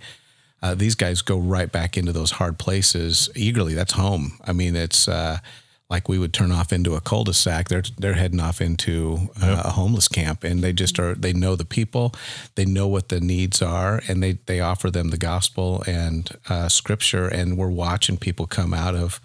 Uh, 0.63 0.75
these 0.75 0.95
guys 0.95 1.23
go 1.23 1.39
right 1.39 1.71
back 1.71 1.97
into 1.97 2.13
those 2.13 2.33
hard 2.33 2.59
places 2.59 3.29
eagerly. 3.35 3.75
That's 3.75 3.93
home. 3.93 4.39
I 4.45 4.53
mean, 4.53 4.75
it's 4.75 5.07
uh, 5.07 5.39
like 5.89 6.09
we 6.09 6.19
would 6.19 6.33
turn 6.33 6.51
off 6.51 6.73
into 6.73 6.95
a 6.95 7.01
cul-de-sac. 7.01 7.69
They're 7.69 7.83
they're 7.99 8.15
heading 8.15 8.41
off 8.41 8.61
into 8.61 9.31
uh, 9.41 9.63
a 9.65 9.71
homeless 9.71 10.09
camp, 10.09 10.45
and 10.45 10.63
they 10.63 10.73
just 10.73 10.99
are. 10.99 11.15
They 11.15 11.33
know 11.33 11.57
the 11.57 11.65
people, 11.65 12.15
they 12.55 12.65
know 12.65 12.89
what 12.89 13.09
the 13.09 13.21
needs 13.21 13.63
are, 13.63 14.03
and 14.09 14.23
they 14.23 14.39
they 14.47 14.61
offer 14.61 14.91
them 14.91 15.11
the 15.11 15.19
gospel 15.19 15.85
and 15.87 16.29
uh, 16.49 16.69
scripture. 16.69 17.29
And 17.29 17.57
we're 17.57 17.69
watching 17.69 18.17
people 18.17 18.47
come 18.47 18.75
out 18.75 18.95
of 18.95 19.21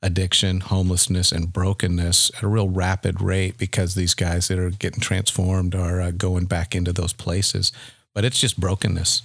addiction, 0.00 0.60
homelessness, 0.60 1.32
and 1.32 1.52
brokenness 1.52 2.30
at 2.36 2.42
a 2.42 2.48
real 2.48 2.68
rapid 2.68 3.20
rate 3.20 3.58
because 3.58 3.94
these 3.94 4.14
guys 4.14 4.48
that 4.48 4.58
are 4.58 4.70
getting 4.70 5.00
transformed 5.00 5.74
are 5.74 6.00
uh, 6.00 6.10
going 6.12 6.46
back 6.46 6.74
into 6.74 6.92
those 6.92 7.12
places. 7.12 7.72
But 8.14 8.24
it's 8.24 8.40
just 8.40 8.58
brokenness. 8.58 9.22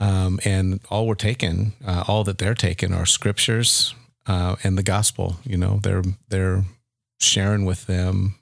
Um, 0.00 0.38
and 0.44 0.80
all 0.90 1.06
we're 1.06 1.14
taking, 1.14 1.72
uh, 1.84 2.04
all 2.06 2.24
that 2.24 2.38
they're 2.38 2.54
taking 2.54 2.94
are 2.94 3.06
scriptures 3.06 3.94
uh, 4.26 4.56
and 4.62 4.78
the 4.78 4.82
gospel. 4.82 5.36
You 5.44 5.56
know, 5.56 5.80
they're 5.82 6.04
they're 6.28 6.64
sharing 7.20 7.64
with 7.64 7.86
them 7.86 8.36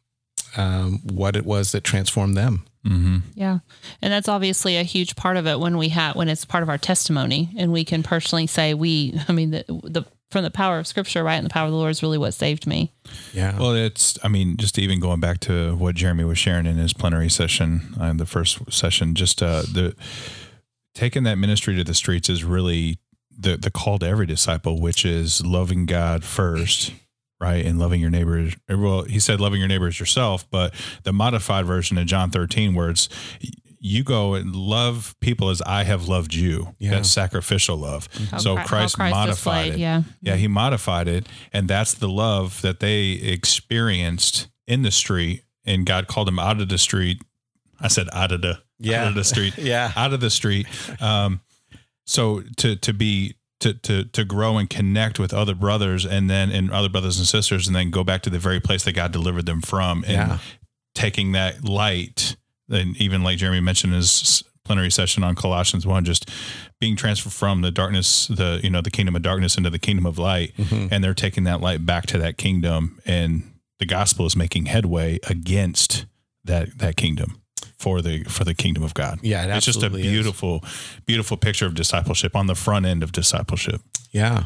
um, 0.56 1.00
what 1.04 1.36
it 1.36 1.46
was 1.46 1.72
that 1.72 1.84
transformed 1.84 2.36
them. 2.36 2.64
Mm-hmm. 2.86 3.18
Yeah. 3.34 3.58
And 4.00 4.12
that's 4.12 4.28
obviously 4.28 4.76
a 4.76 4.82
huge 4.82 5.16
part 5.16 5.36
of 5.36 5.46
it 5.46 5.58
when 5.58 5.76
we 5.76 5.88
have 5.88 6.14
when 6.14 6.28
it's 6.28 6.44
part 6.44 6.62
of 6.62 6.68
our 6.68 6.78
testimony 6.78 7.50
and 7.56 7.72
we 7.72 7.84
can 7.84 8.02
personally 8.02 8.46
say 8.46 8.74
we 8.74 9.18
I 9.28 9.32
mean 9.32 9.50
the 9.50 9.64
the 9.68 10.04
from 10.30 10.42
the 10.42 10.50
power 10.50 10.78
of 10.78 10.86
scripture, 10.86 11.22
right? 11.22 11.36
And 11.36 11.44
the 11.44 11.50
power 11.50 11.66
of 11.66 11.70
the 11.70 11.76
Lord 11.76 11.90
is 11.92 12.02
really 12.02 12.18
what 12.18 12.34
saved 12.34 12.66
me. 12.66 12.92
Yeah. 13.32 13.56
Well, 13.58 13.74
it's, 13.74 14.18
I 14.24 14.28
mean, 14.28 14.56
just 14.56 14.76
even 14.76 14.98
going 14.98 15.20
back 15.20 15.38
to 15.40 15.76
what 15.76 15.94
Jeremy 15.94 16.24
was 16.24 16.36
sharing 16.36 16.66
in 16.66 16.76
his 16.76 16.92
plenary 16.92 17.28
session, 17.28 17.94
uh, 18.00 18.12
the 18.12 18.26
first 18.26 18.72
session, 18.72 19.14
just 19.14 19.40
uh, 19.40 19.62
the 19.62 19.94
taking 20.96 21.24
that 21.24 21.36
ministry 21.36 21.76
to 21.76 21.84
the 21.84 21.94
streets 21.94 22.28
is 22.28 22.42
really 22.42 22.98
the, 23.38 23.56
the 23.56 23.70
call 23.70 23.98
to 23.98 24.06
every 24.06 24.26
disciple, 24.26 24.80
which 24.80 25.04
is 25.04 25.44
loving 25.44 25.84
God 25.84 26.24
first, 26.24 26.92
right? 27.38 27.64
And 27.64 27.78
loving 27.78 28.00
your 28.00 28.10
neighbor. 28.10 28.48
Well, 28.68 29.02
he 29.02 29.20
said 29.20 29.40
loving 29.40 29.60
your 29.60 29.68
neighbor 29.68 29.86
as 29.86 30.00
yourself, 30.00 30.48
but 30.50 30.74
the 31.04 31.12
modified 31.12 31.66
version 31.66 31.98
of 31.98 32.06
John 32.06 32.30
13, 32.30 32.74
where 32.74 32.88
it's, 32.88 33.10
you 33.78 34.04
go 34.04 34.34
and 34.34 34.56
love 34.56 35.14
people 35.20 35.50
as 35.50 35.60
I 35.62 35.84
have 35.84 36.08
loved 36.08 36.34
you. 36.34 36.74
Yeah. 36.78 36.92
That's 36.92 37.10
sacrificial 37.10 37.76
love. 37.76 38.10
Mm-hmm. 38.12 38.24
How 38.24 38.38
so 38.38 38.56
Chri- 38.56 38.66
Christ, 38.66 38.96
Christ 38.96 39.14
modified 39.14 39.64
displayed, 39.64 39.72
it. 39.74 39.78
yeah. 39.78 40.02
Yeah, 40.22 40.36
he 40.36 40.48
modified 40.48 41.08
it. 41.08 41.28
And 41.52 41.68
that's 41.68 41.92
the 41.92 42.08
love 42.08 42.62
that 42.62 42.80
they 42.80 43.10
experienced 43.12 44.48
in 44.66 44.80
the 44.80 44.90
street. 44.90 45.42
And 45.66 45.84
God 45.84 46.06
called 46.06 46.28
them 46.28 46.38
out 46.38 46.60
of 46.62 46.70
the 46.70 46.78
street. 46.78 47.20
I 47.78 47.88
said 47.88 48.08
out 48.14 48.32
of 48.32 48.40
the 48.40 48.60
Yeah. 48.78 49.02
out 49.02 49.08
of 49.08 49.14
the 49.14 49.24
street. 49.24 49.54
Yeah. 49.58 49.92
Out 49.96 50.12
of 50.12 50.20
the 50.20 50.30
street. 50.30 50.66
Um, 51.00 51.40
so 52.06 52.42
to 52.58 52.76
to 52.76 52.92
be 52.92 53.34
to 53.60 53.74
to 53.74 54.04
to 54.04 54.24
grow 54.24 54.58
and 54.58 54.68
connect 54.70 55.18
with 55.18 55.32
other 55.34 55.54
brothers 55.54 56.04
and 56.04 56.28
then 56.30 56.50
and 56.50 56.70
other 56.70 56.88
brothers 56.88 57.18
and 57.18 57.26
sisters 57.26 57.66
and 57.66 57.74
then 57.74 57.90
go 57.90 58.04
back 58.04 58.22
to 58.22 58.30
the 58.30 58.38
very 58.38 58.60
place 58.60 58.84
that 58.84 58.92
God 58.92 59.12
delivered 59.12 59.46
them 59.46 59.60
from 59.62 60.04
and 60.04 60.12
Yeah. 60.12 60.38
taking 60.94 61.32
that 61.32 61.64
light 61.64 62.36
and 62.70 62.96
even 62.98 63.22
like 63.22 63.38
Jeremy 63.38 63.60
mentioned 63.60 63.92
in 63.92 63.98
his 63.98 64.42
plenary 64.64 64.90
session 64.90 65.22
on 65.22 65.34
Colossians 65.36 65.86
one, 65.86 66.04
just 66.04 66.28
being 66.80 66.96
transferred 66.96 67.32
from 67.32 67.60
the 67.62 67.70
darkness, 67.70 68.26
the 68.26 68.60
you 68.62 68.68
know 68.70 68.80
the 68.82 68.90
kingdom 68.90 69.14
of 69.16 69.22
darkness 69.22 69.56
into 69.56 69.70
the 69.70 69.78
kingdom 69.78 70.04
of 70.06 70.18
light, 70.18 70.52
and 70.90 71.02
they're 71.04 71.14
taking 71.14 71.44
that 71.44 71.60
light 71.60 71.86
back 71.86 72.06
to 72.06 72.18
that 72.18 72.36
kingdom, 72.36 73.00
and 73.06 73.44
the 73.78 73.86
gospel 73.86 74.26
is 74.26 74.34
making 74.34 74.66
headway 74.66 75.20
against 75.28 76.06
that 76.44 76.78
that 76.78 76.96
kingdom. 76.96 77.40
For 77.78 78.02
the 78.02 78.24
for 78.24 78.44
the 78.44 78.54
kingdom 78.54 78.82
of 78.82 78.94
God. 78.94 79.18
Yeah, 79.22 79.44
it 79.44 79.56
it's 79.56 79.66
just 79.66 79.82
a 79.82 79.86
absolutely 79.86 80.08
is. 80.08 80.12
beautiful, 80.12 80.64
beautiful 81.04 81.36
picture 81.36 81.66
of 81.66 81.74
discipleship 81.74 82.34
on 82.34 82.46
the 82.46 82.54
front 82.54 82.86
end 82.86 83.02
of 83.02 83.12
discipleship. 83.12 83.80
Yeah. 84.10 84.44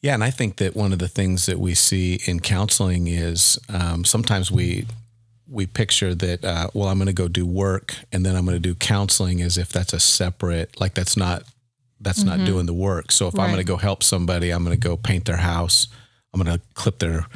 Yeah. 0.00 0.14
And 0.14 0.24
I 0.24 0.30
think 0.30 0.56
that 0.56 0.76
one 0.76 0.92
of 0.92 0.98
the 0.98 1.08
things 1.08 1.46
that 1.46 1.58
we 1.58 1.74
see 1.74 2.20
in 2.26 2.40
counseling 2.40 3.06
is 3.06 3.58
um, 3.68 4.04
sometimes 4.04 4.50
we, 4.50 4.86
we 5.48 5.66
picture 5.66 6.14
that, 6.14 6.44
uh, 6.44 6.68
well, 6.74 6.88
I'm 6.88 6.98
going 6.98 7.06
to 7.06 7.14
go 7.14 7.28
do 7.28 7.46
work 7.46 7.94
and 8.12 8.26
then 8.26 8.36
I'm 8.36 8.44
going 8.44 8.56
to 8.56 8.60
do 8.60 8.74
counseling 8.74 9.40
as 9.40 9.56
if 9.56 9.70
that's 9.70 9.94
a 9.94 10.00
separate, 10.00 10.78
like 10.78 10.94
that's 10.94 11.16
not, 11.16 11.44
that's 12.00 12.24
not 12.24 12.44
doing 12.44 12.66
the 12.66 12.74
work. 12.74 13.12
So 13.12 13.28
if 13.28 13.38
I'm 13.38 13.46
going 13.46 13.58
to 13.58 13.64
go 13.64 13.76
help 13.76 14.02
somebody, 14.02 14.50
I'm 14.50 14.64
going 14.64 14.78
to 14.78 14.88
go 14.88 14.96
paint 14.96 15.24
their 15.24 15.36
house. 15.36 15.86
I'm 16.34 16.42
going 16.42 16.58
to 16.58 16.64
clip 16.74 16.98
their, 16.98 17.26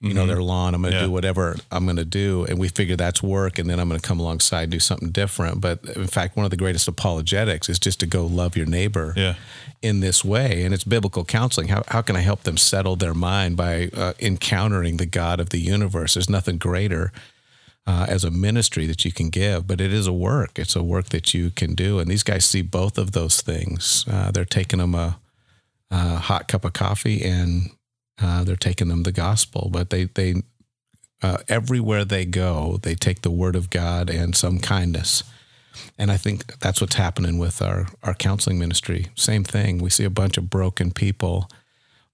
you 0.00 0.12
know, 0.12 0.26
their 0.26 0.42
lawn. 0.42 0.74
I'm 0.74 0.82
going 0.82 0.92
to 0.92 0.98
Yeah. 1.00 1.06
do 1.06 1.10
whatever 1.10 1.56
I'm 1.70 1.84
going 1.84 1.96
to 1.96 2.04
do. 2.04 2.44
And 2.48 2.58
we 2.58 2.68
figure 2.68 2.96
that's 2.96 3.22
work. 3.22 3.58
And 3.58 3.70
then 3.70 3.80
I'm 3.80 3.88
going 3.88 4.00
to 4.00 4.06
come 4.06 4.20
alongside, 4.20 4.64
and 4.64 4.72
do 4.72 4.80
something 4.80 5.10
different. 5.10 5.60
But 5.62 5.82
in 5.96 6.06
fact, 6.06 6.36
one 6.36 6.44
of 6.44 6.50
the 6.50 6.56
greatest 6.58 6.86
apologetics 6.88 7.68
is 7.70 7.78
just 7.78 8.00
to 8.00 8.06
go 8.06 8.26
love 8.26 8.56
your 8.56 8.66
neighbor 8.66 9.14
Yeah. 9.16 9.34
in 9.80 10.00
this 10.00 10.24
way 10.24 10.62
and 10.64 10.72
it's 10.74 10.84
biblical 10.84 11.24
counseling 11.24 11.68
how, 11.68 11.82
how 11.88 12.00
can 12.02 12.16
i 12.16 12.20
help 12.20 12.42
them 12.44 12.56
settle 12.56 12.96
their 12.96 13.12
mind 13.14 13.54
by 13.56 13.90
uh, 13.94 14.12
encountering 14.18 14.96
the 14.96 15.04
god 15.06 15.40
of 15.40 15.50
the 15.50 15.58
universe 15.58 16.14
there's 16.14 16.30
nothing 16.30 16.56
greater 16.56 17.12
uh, 17.86 18.06
as 18.08 18.24
a 18.24 18.30
ministry 18.30 18.86
that 18.86 19.04
you 19.04 19.12
can 19.12 19.28
give 19.28 19.66
but 19.66 19.80
it 19.82 19.92
is 19.92 20.06
a 20.06 20.12
work 20.12 20.58
it's 20.58 20.74
a 20.74 20.82
work 20.82 21.10
that 21.10 21.34
you 21.34 21.50
can 21.50 21.74
do 21.74 21.98
and 21.98 22.10
these 22.10 22.22
guys 22.22 22.44
see 22.46 22.62
both 22.62 22.96
of 22.96 23.12
those 23.12 23.42
things 23.42 24.06
uh, 24.10 24.30
they're 24.30 24.46
taking 24.46 24.78
them 24.78 24.94
a, 24.94 25.18
a 25.90 26.16
hot 26.16 26.48
cup 26.48 26.64
of 26.64 26.72
coffee 26.72 27.22
and 27.22 27.70
uh, 28.20 28.44
they're 28.44 28.56
taking 28.56 28.88
them 28.88 29.02
the 29.02 29.12
gospel 29.12 29.68
but 29.72 29.90
they 29.90 30.04
they 30.04 30.34
uh, 31.22 31.38
everywhere 31.48 32.04
they 32.04 32.24
go 32.24 32.78
they 32.82 32.94
take 32.94 33.22
the 33.22 33.30
word 33.30 33.56
of 33.56 33.70
god 33.70 34.10
and 34.10 34.36
some 34.36 34.58
kindness 34.58 35.22
and 35.98 36.10
I 36.10 36.16
think 36.16 36.58
that's 36.60 36.80
what's 36.80 36.96
happening 36.96 37.38
with 37.38 37.60
our, 37.62 37.86
our 38.02 38.14
counseling 38.14 38.58
ministry. 38.58 39.06
Same 39.14 39.44
thing. 39.44 39.78
We 39.78 39.90
see 39.90 40.04
a 40.04 40.10
bunch 40.10 40.36
of 40.36 40.50
broken 40.50 40.90
people, 40.90 41.48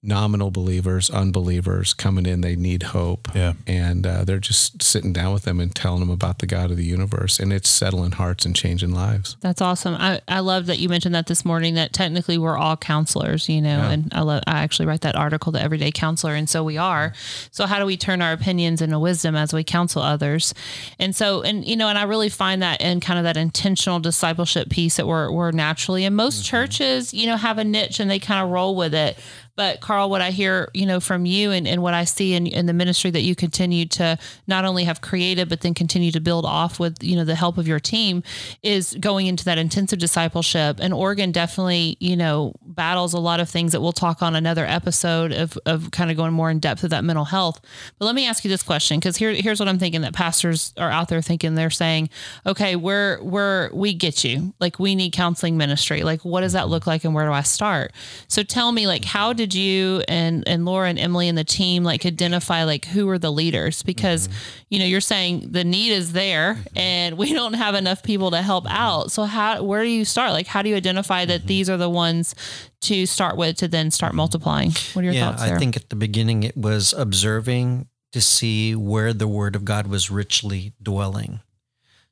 nominal 0.03 0.51
believers, 0.51 1.11
unbelievers 1.11 1.93
coming 1.93 2.25
in. 2.25 2.41
They 2.41 2.57
need 2.57 2.85
hope. 2.85 3.29
Yeah. 3.35 3.53
And 3.67 4.07
uh, 4.07 4.25
they're 4.25 4.39
just 4.39 4.83
sitting 4.83 5.13
down 5.13 5.35
with 5.35 5.43
them 5.43 5.61
and 5.61 5.75
telling 5.75 6.01
them 6.01 6.09
about 6.09 6.39
the 6.39 6.47
God 6.47 6.71
of 6.71 6.79
the 6.79 6.85
universe. 6.85 7.39
And 7.39 7.53
it's 7.53 7.69
settling 7.69 8.13
hearts 8.13 8.47
and 8.47 8.57
changing 8.57 8.93
lives. 8.93 9.37
That's 9.41 9.61
awesome. 9.61 9.95
I, 9.95 10.23
I 10.27 10.41
love 10.41 10.67
that 10.67 10.79
you 10.79 10.89
mentioned 10.89 11.15
that 11.15 11.27
this 11.27 11.45
morning 11.45 11.75
that 11.75 11.93
technically 11.93 12.39
we're 12.39 12.57
all 12.57 12.79
counselors, 12.79 13.49
you 13.49 13.61
know, 13.61 13.81
and 13.81 14.11
I 14.15 14.23
love, 14.23 14.43
I 14.47 14.63
actually 14.63 14.87
write 14.87 15.03
that 15.03 15.17
article, 15.17 15.53
The 15.53 15.61
Everyday 15.61 15.93
Counselor. 15.93 16.35
And 16.35 16.49
so 16.49 16.65
we 16.65 16.79
are. 16.79 17.13
So 17.51 17.67
how 17.67 17.79
do 17.79 17.85
we 17.85 17.99
turn 17.99 18.23
our 18.23 18.33
opinions 18.33 18.81
into 18.81 18.99
wisdom 18.99 19.37
as 19.37 19.53
we 19.53 19.65
counsel 19.65 20.01
others? 20.01 20.55
And 20.99 21.15
so, 21.15 21.43
and, 21.43 21.63
you 21.67 21.77
know, 21.77 21.89
and 21.89 21.99
I 21.99 22.05
really 22.05 22.31
find 22.31 22.63
that 22.63 22.81
in 22.81 23.01
kind 23.01 23.19
of 23.19 23.25
that 23.25 23.37
intentional 23.37 24.01
discipleship 24.01 24.71
piece 24.71 24.97
that 24.97 25.07
we're, 25.07 25.31
we're 25.31 25.51
naturally 25.51 26.07
in 26.07 26.15
most 26.15 26.43
churches, 26.43 27.13
you 27.13 27.27
know, 27.27 27.37
have 27.37 27.59
a 27.59 27.65
niche 27.65 28.01
and 28.01 28.11
they 28.11 28.19
kind 28.19 28.43
of 28.43 28.51
roll 28.51 28.75
with 28.75 28.95
it. 28.95 29.19
But 29.61 29.83
Carl, 29.83 30.09
what 30.09 30.23
I 30.23 30.31
hear, 30.31 30.71
you 30.73 30.87
know, 30.87 31.01
from 31.01 31.27
you 31.27 31.51
and, 31.51 31.69
and 31.69 31.83
what 31.83 31.93
I 31.93 32.05
see 32.05 32.33
in, 32.33 32.47
in 32.47 32.65
the 32.65 32.73
ministry 32.73 33.11
that 33.11 33.21
you 33.21 33.35
continue 33.35 33.85
to 33.89 34.17
not 34.47 34.65
only 34.65 34.85
have 34.85 35.03
created, 35.03 35.51
but 35.51 35.61
then 35.61 35.75
continue 35.75 36.11
to 36.13 36.21
build 36.21 36.47
off 36.47 36.81
with, 36.81 37.03
you 37.03 37.15
know, 37.15 37.25
the 37.25 37.35
help 37.35 37.59
of 37.59 37.69
your 37.69 37.79
team 37.79 38.23
is 38.63 38.97
going 38.99 39.27
into 39.27 39.45
that 39.45 39.59
intensive 39.59 39.99
discipleship. 39.99 40.79
And 40.81 40.95
Oregon 40.95 41.31
definitely, 41.31 41.99
you 42.01 42.17
know, 42.17 42.55
battles 42.63 43.13
a 43.13 43.19
lot 43.19 43.39
of 43.39 43.51
things 43.51 43.73
that 43.73 43.83
we'll 43.83 43.93
talk 43.93 44.23
on 44.23 44.35
another 44.35 44.65
episode 44.65 45.31
of, 45.31 45.59
of 45.67 45.91
kind 45.91 46.11
of 46.11 46.17
going 46.17 46.33
more 46.33 46.51
in 46.51 46.59
depth 46.59 46.83
of 46.83 46.89
that 46.89 47.05
mental 47.05 47.27
health. 47.27 47.61
But 47.99 48.07
let 48.07 48.15
me 48.15 48.27
ask 48.27 48.43
you 48.45 48.49
this 48.49 48.63
question, 48.63 48.99
because 48.99 49.19
here, 49.19 49.35
here's 49.35 49.61
what 49.61 49.69
I'm 49.69 49.79
thinking 49.79 50.01
that 50.01 50.15
pastors 50.15 50.73
are 50.79 50.91
out 50.91 51.11
there 51.11 51.21
thinking 51.21 51.55
they're 51.55 51.69
saying, 51.69 52.09
okay, 52.47 52.77
we're, 52.77 53.23
we're, 53.23 53.69
we 53.75 53.93
get 53.93 54.25
you. 54.25 54.55
Like 54.59 54.79
we 54.79 54.95
need 54.95 55.13
counseling 55.13 55.59
ministry. 55.59 56.03
Like 56.03 56.25
what 56.25 56.41
does 56.41 56.55
that 56.55 56.71
look 56.71 56.87
like 56.87 57.05
and 57.05 57.15
where 57.15 57.27
do 57.27 57.33
I 57.33 57.43
start? 57.43 57.93
So 58.27 58.43
tell 58.43 58.73
me, 58.73 58.87
like, 58.87 59.05
how 59.05 59.35
did 59.35 59.50
you 59.55 60.03
and, 60.09 60.47
and 60.47 60.65
Laura 60.65 60.89
and 60.89 60.99
Emily 60.99 61.29
and 61.29 61.37
the 61.37 61.45
team 61.45 61.85
like 61.85 62.07
identify 62.07 62.65
like 62.65 62.85
who 62.87 63.09
are 63.09 63.19
the 63.19 63.31
leaders? 63.31 63.83
Because, 63.83 64.29
you 64.69 64.79
know, 64.79 64.85
you're 64.85 65.01
saying 65.01 65.53
the 65.53 65.65
need 65.65 65.93
is 65.93 66.13
there 66.13 66.59
and 66.77 67.17
we 67.19 67.33
don't 67.33 67.55
have 67.55 67.75
enough 67.75 68.03
people 68.03 68.31
to 68.33 68.43
help 68.43 68.67
out. 68.69 69.13
So 69.13 69.25
how, 69.25 69.63
where 69.63 69.83
do 69.83 69.91
you 69.91 70.05
start? 70.05 70.33
Like, 70.33 70.47
how 70.47 70.63
do 70.63 70.69
you 70.69 70.77
identify 70.77 71.25
that 71.25 71.47
these 71.47 71.71
are 71.71 71.77
the 71.77 71.91
ones 71.91 72.35
to 72.83 73.07
start 73.07 73.37
with 73.37 73.57
to 73.57 73.69
then 73.69 73.91
start 73.91 74.15
multiplying? 74.15 74.73
What 74.93 75.03
are 75.03 75.05
your 75.05 75.15
yeah, 75.15 75.31
thoughts 75.31 75.43
there? 75.43 75.57
I 75.57 75.59
think 75.59 75.77
at 75.77 75.91
the 75.91 75.97
beginning 75.97 76.43
it 76.43 76.57
was 76.57 76.93
observing 76.93 77.89
to 78.13 78.21
see 78.21 78.75
where 78.75 79.13
the 79.13 79.29
word 79.29 79.55
of 79.55 79.65
God 79.65 79.87
was 79.87 80.11
richly 80.11 80.73
dwelling. 80.83 81.41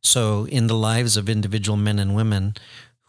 So, 0.01 0.47
in 0.47 0.69
the 0.69 0.77
lives 0.77 1.17
of 1.17 1.29
individual 1.29 1.77
men 1.77 1.99
and 1.99 2.15
women, 2.15 2.55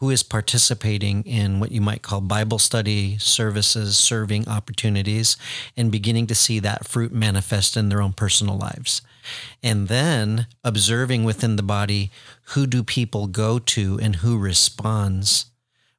who 0.00 0.08
is 0.08 0.22
participating 0.22 1.22
in 1.24 1.60
what 1.60 1.70
you 1.70 1.80
might 1.80 2.00
call 2.00 2.22
Bible 2.22 2.58
study 2.58 3.18
services, 3.18 3.98
serving 3.98 4.48
opportunities, 4.48 5.36
and 5.76 5.92
beginning 5.92 6.26
to 6.26 6.34
see 6.34 6.58
that 6.58 6.86
fruit 6.86 7.12
manifest 7.12 7.76
in 7.76 7.90
their 7.90 8.00
own 8.00 8.14
personal 8.14 8.56
lives. 8.56 9.02
And 9.62 9.88
then 9.88 10.46
observing 10.64 11.24
within 11.24 11.56
the 11.56 11.62
body 11.62 12.10
who 12.54 12.66
do 12.66 12.82
people 12.82 13.26
go 13.26 13.58
to 13.58 14.00
and 14.02 14.16
who 14.16 14.38
responds 14.38 15.46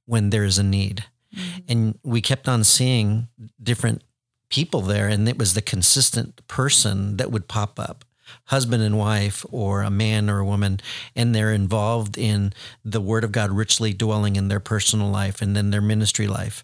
when 0.06 0.32
there's 0.32 0.58
a 0.58 0.64
need. 0.64 1.06
Mm-hmm. 1.36 1.60
And 1.70 2.00
we 2.04 2.22
kept 2.22 2.50
on 2.50 2.64
seeing 2.64 3.28
different 3.62 4.04
people 4.50 4.82
there, 4.82 5.08
and 5.08 5.30
it 5.30 5.38
was 5.38 5.54
the 5.54 5.62
consistent 5.62 6.46
person 6.48 7.18
that 7.18 7.32
would 7.32 7.48
pop 7.48 7.80
up 7.80 8.04
husband 8.46 8.84
and 8.84 8.98
wife, 8.98 9.46
or 9.52 9.82
a 9.82 9.90
man 9.90 10.30
or 10.30 10.40
a 10.40 10.46
woman, 10.46 10.80
and 11.16 11.34
they're 11.34 11.54
involved 11.54 12.18
in 12.18 12.54
the 12.84 13.02
Word 13.02 13.24
of 13.24 13.32
God 13.32 13.52
richly 13.52 13.94
dwelling 13.94 14.36
in 14.36 14.48
their 14.48 14.60
personal 14.60 15.10
life 15.10 15.42
and 15.42 15.56
then 15.56 15.72
their 15.72 15.82
ministry 15.82 16.28
life. 16.28 16.64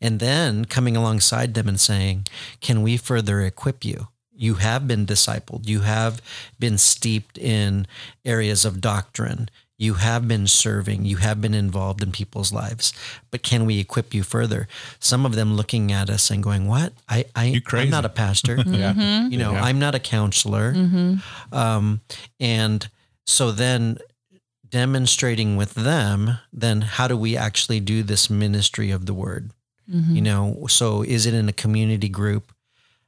And 0.00 0.20
then 0.20 0.64
coming 0.64 0.96
alongside 0.96 1.54
them 1.54 1.68
and 1.68 1.80
saying, 1.80 2.26
Can 2.60 2.82
we 2.82 2.96
further 2.96 3.40
equip 3.40 3.84
you? 3.84 4.08
You 4.38 4.54
have 4.54 4.86
been 4.86 5.06
discipled. 5.06 5.66
You 5.66 5.80
have 5.80 6.20
been 6.58 6.76
steeped 6.76 7.38
in 7.38 7.86
areas 8.24 8.64
of 8.64 8.80
doctrine. 8.80 9.48
You 9.78 9.94
have 9.94 10.26
been 10.26 10.46
serving. 10.46 11.04
You 11.04 11.18
have 11.18 11.40
been 11.40 11.52
involved 11.52 12.02
in 12.02 12.10
people's 12.10 12.50
lives. 12.52 12.94
But 13.30 13.42
can 13.42 13.66
we 13.66 13.78
equip 13.78 14.14
you 14.14 14.22
further? 14.22 14.68
Some 14.98 15.26
of 15.26 15.34
them 15.34 15.54
looking 15.54 15.92
at 15.92 16.08
us 16.08 16.30
and 16.30 16.42
going, 16.42 16.66
"What? 16.66 16.94
I, 17.08 17.26
I 17.34 17.60
crazy." 17.64 17.84
I'm 17.84 17.90
not 17.90 18.04
a 18.04 18.10
pastor. 18.10 18.56
Yeah. 18.66 18.92
Mm-hmm. 18.94 19.32
You 19.32 19.38
know, 19.38 19.54
I'm 19.54 19.78
not 19.78 19.94
a 19.94 19.98
counselor." 19.98 20.72
Mm-hmm. 20.72 21.54
Um, 21.54 22.00
and 22.40 22.88
so 23.26 23.52
then 23.52 23.98
demonstrating 24.68 25.56
with 25.56 25.74
them, 25.74 26.38
then 26.52 26.80
how 26.80 27.06
do 27.06 27.16
we 27.16 27.36
actually 27.36 27.80
do 27.80 28.02
this 28.02 28.30
ministry 28.30 28.90
of 28.90 29.06
the 29.06 29.14
word? 29.14 29.50
Mm-hmm. 29.90 30.16
You 30.16 30.22
know, 30.22 30.66
so 30.68 31.02
is 31.02 31.26
it 31.26 31.34
in 31.34 31.48
a 31.48 31.52
community 31.52 32.08
group? 32.08 32.52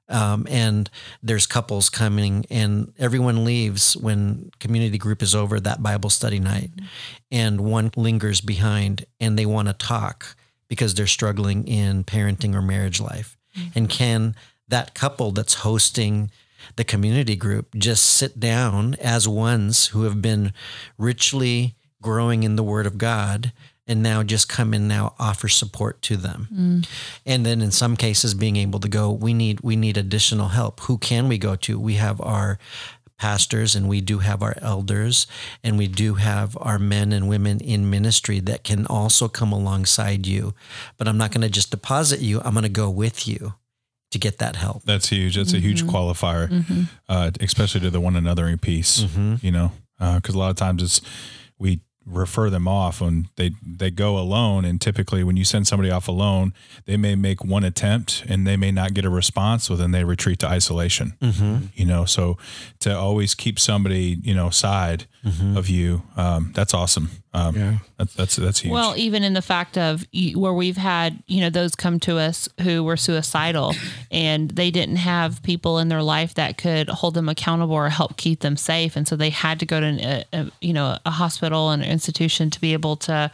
Um, 0.09 0.47
and 0.49 0.91
there's 1.23 1.47
couples 1.47 1.91
coming 1.91 2.47
and 2.51 2.93
everyone 2.99 3.45
leaves 3.45 3.97
when 3.97 4.51
community 4.59 4.97
group 4.97 5.23
is 5.23 5.35
over 5.35 5.61
that 5.61 5.83
bible 5.83 6.11
study 6.11 6.41
night. 6.41 6.71
And 7.31 7.61
one 7.61 7.91
lingers 7.97 8.41
behind 8.41 9.05
and 9.21 9.39
they 9.39 9.47
want 9.47 9.69
to 9.69 9.75
talk 9.75 10.35
because 10.69 10.95
they're 10.95 11.07
struggling 11.07 11.67
in 11.67 12.05
parenting 12.05 12.55
or 12.55 12.63
marriage 12.63 13.01
life. 13.01 13.37
And 13.75 13.89
can 13.89 14.35
that 14.69 14.95
couple 14.95 15.33
that's 15.33 15.55
hosting 15.55 16.31
the 16.77 16.85
community 16.85 17.37
group 17.37 17.75
just 17.75 18.05
sit 18.05 18.39
down 18.39 18.95
as 19.01 19.27
ones 19.27 19.89
who 19.89 20.03
have 20.05 20.21
been 20.21 20.53
richly 20.97 21.75
growing 22.03 22.43
in 22.43 22.57
the 22.57 22.63
word 22.63 22.87
of 22.87 22.99
god 22.99 23.53
and 23.89 24.03
now 24.03 24.23
just 24.23 24.49
come 24.49 24.75
and 24.75 24.87
now 24.87 25.15
offer 25.19 25.49
support 25.49 26.01
to 26.03 26.17
them. 26.17 26.49
Mm. 26.53 26.89
And 27.27 27.47
then 27.47 27.63
in 27.63 27.71
some 27.71 27.97
cases 27.97 28.35
being 28.35 28.57
able 28.57 28.81
to 28.81 28.89
go 28.89 29.11
we 29.11 29.35
need 29.35 29.61
we 29.61 29.75
need 29.75 29.97
additional 29.97 30.49
help. 30.49 30.81
Who 30.81 30.99
can 30.99 31.29
we 31.29 31.39
go 31.39 31.57
to? 31.57 31.81
We 31.81 31.95
have 31.95 32.21
our 32.21 32.59
pastors 33.19 33.75
and 33.75 33.89
we 33.89 34.01
do 34.01 34.19
have 34.19 34.43
our 34.43 34.55
elders 34.63 35.27
and 35.65 35.77
we 35.77 35.89
do 35.89 36.15
have 36.15 36.57
our 36.61 36.79
men 36.79 37.13
and 37.13 37.29
women 37.29 37.59
in 37.59 37.91
ministry 37.91 38.39
that 38.39 38.63
can 38.63 38.87
also 38.87 39.27
come 39.27 39.51
alongside 39.51 40.25
you. 40.25 40.55
But 40.99 41.09
i'm 41.09 41.19
not 41.19 41.33
going 41.33 41.41
to 41.41 41.49
just 41.49 41.73
deposit 41.73 42.21
you 42.21 42.41
i'm 42.45 42.53
going 42.53 42.63
to 42.63 42.69
go 42.69 42.89
with 42.89 43.27
you 43.27 43.55
to 44.11 44.19
get 44.19 44.39
that 44.39 44.57
help. 44.57 44.83
That's 44.85 45.09
huge. 45.09 45.37
That's 45.37 45.53
a 45.53 45.59
huge 45.59 45.83
mm-hmm. 45.83 45.95
qualifier, 45.95 46.49
mm-hmm. 46.49 46.83
uh, 47.09 47.31
especially 47.41 47.81
to 47.83 47.91
the 47.91 48.01
one 48.01 48.15
anothering 48.15 48.61
piece. 48.61 49.03
Mm-hmm. 49.03 49.35
You 49.43 49.53
know, 49.53 49.73
uh, 50.01 50.17
because 50.17 50.35
a 50.35 50.39
lot 50.39 50.51
of 50.51 50.57
times 50.57 50.83
it's 50.83 51.01
we 51.59 51.81
refer 52.11 52.51
them 52.51 52.67
off 52.67 53.01
when 53.01 53.29
they 53.37 53.53
they 53.65 53.91
go 53.91 54.19
alone, 54.19 54.65
and 54.65 54.81
typically 54.81 55.23
when 55.23 55.37
you 55.37 55.45
send 55.45 55.67
somebody 55.67 55.91
off 55.91 56.09
alone, 56.09 56.53
they 56.87 56.97
may 56.97 57.15
make 57.15 57.45
one 57.45 57.65
attempt 57.65 58.25
and 58.29 58.47
they 58.47 58.57
may 58.57 58.71
not 58.71 58.95
get 58.95 59.05
a 59.05 59.11
response, 59.11 59.65
so 59.65 59.77
then 59.77 59.91
they 59.91 60.05
retreat 60.05 60.39
to 60.41 60.49
isolation. 60.49 61.15
Mm-hmm. 61.21 61.67
You 61.75 61.87
know, 61.87 62.05
so 62.05 62.39
to 62.81 62.97
always 62.97 63.35
keep 63.35 63.59
somebody 63.59 64.19
you 64.23 64.35
know 64.35 64.51
side 64.51 65.07
of 65.57 65.69
you, 65.69 66.03
um, 66.17 66.53
that's 66.55 66.73
awesome. 66.73 67.11
Um, 67.35 67.55
Yeah. 67.57 67.79
that's, 67.99 68.15
that's, 68.15 68.37
that's 68.37 68.61
huge. 68.61 68.73
Well, 68.73 68.95
even 68.97 69.23
in 69.23 69.35
the 69.35 69.43
fact 69.43 69.77
of 69.77 70.07
where 70.35 70.55
we've 70.55 70.77
had, 70.77 71.23
you 71.27 71.41
know, 71.41 71.51
those 71.51 71.75
come 71.75 72.01
to 72.01 72.17
us 72.19 72.49
who 72.63 72.83
were 72.83 72.97
suicidal 72.97 73.75
and 74.11 74.51
they 74.51 74.71
didn't 74.71 74.97
have 74.97 75.43
people 75.43 75.79
in 75.79 75.89
their 75.89 76.03
life 76.03 76.35
that 76.35 76.57
could 76.57 76.89
hold 76.89 77.15
them 77.15 77.29
accountable 77.29 77.75
or 77.75 77.89
help 77.91 78.17
keep 78.17 78.41
them 78.41 78.57
safe. 78.57 78.97
And 78.97 79.07
so 79.07 79.17
they 79.17 79.31
had 79.31 79.61
to 79.61 79.67
go 79.67 79.81
to, 79.81 79.87
an, 79.87 80.01
a, 80.01 80.25
a, 80.33 80.51
you 80.61 80.73
know, 80.73 80.97
a 81.05 81.11
hospital 81.11 81.71
and 81.71 81.83
an 81.83 81.91
institution 81.91 82.49
to 82.51 82.61
be 82.61 82.73
able 82.73 82.97
to 82.97 83.31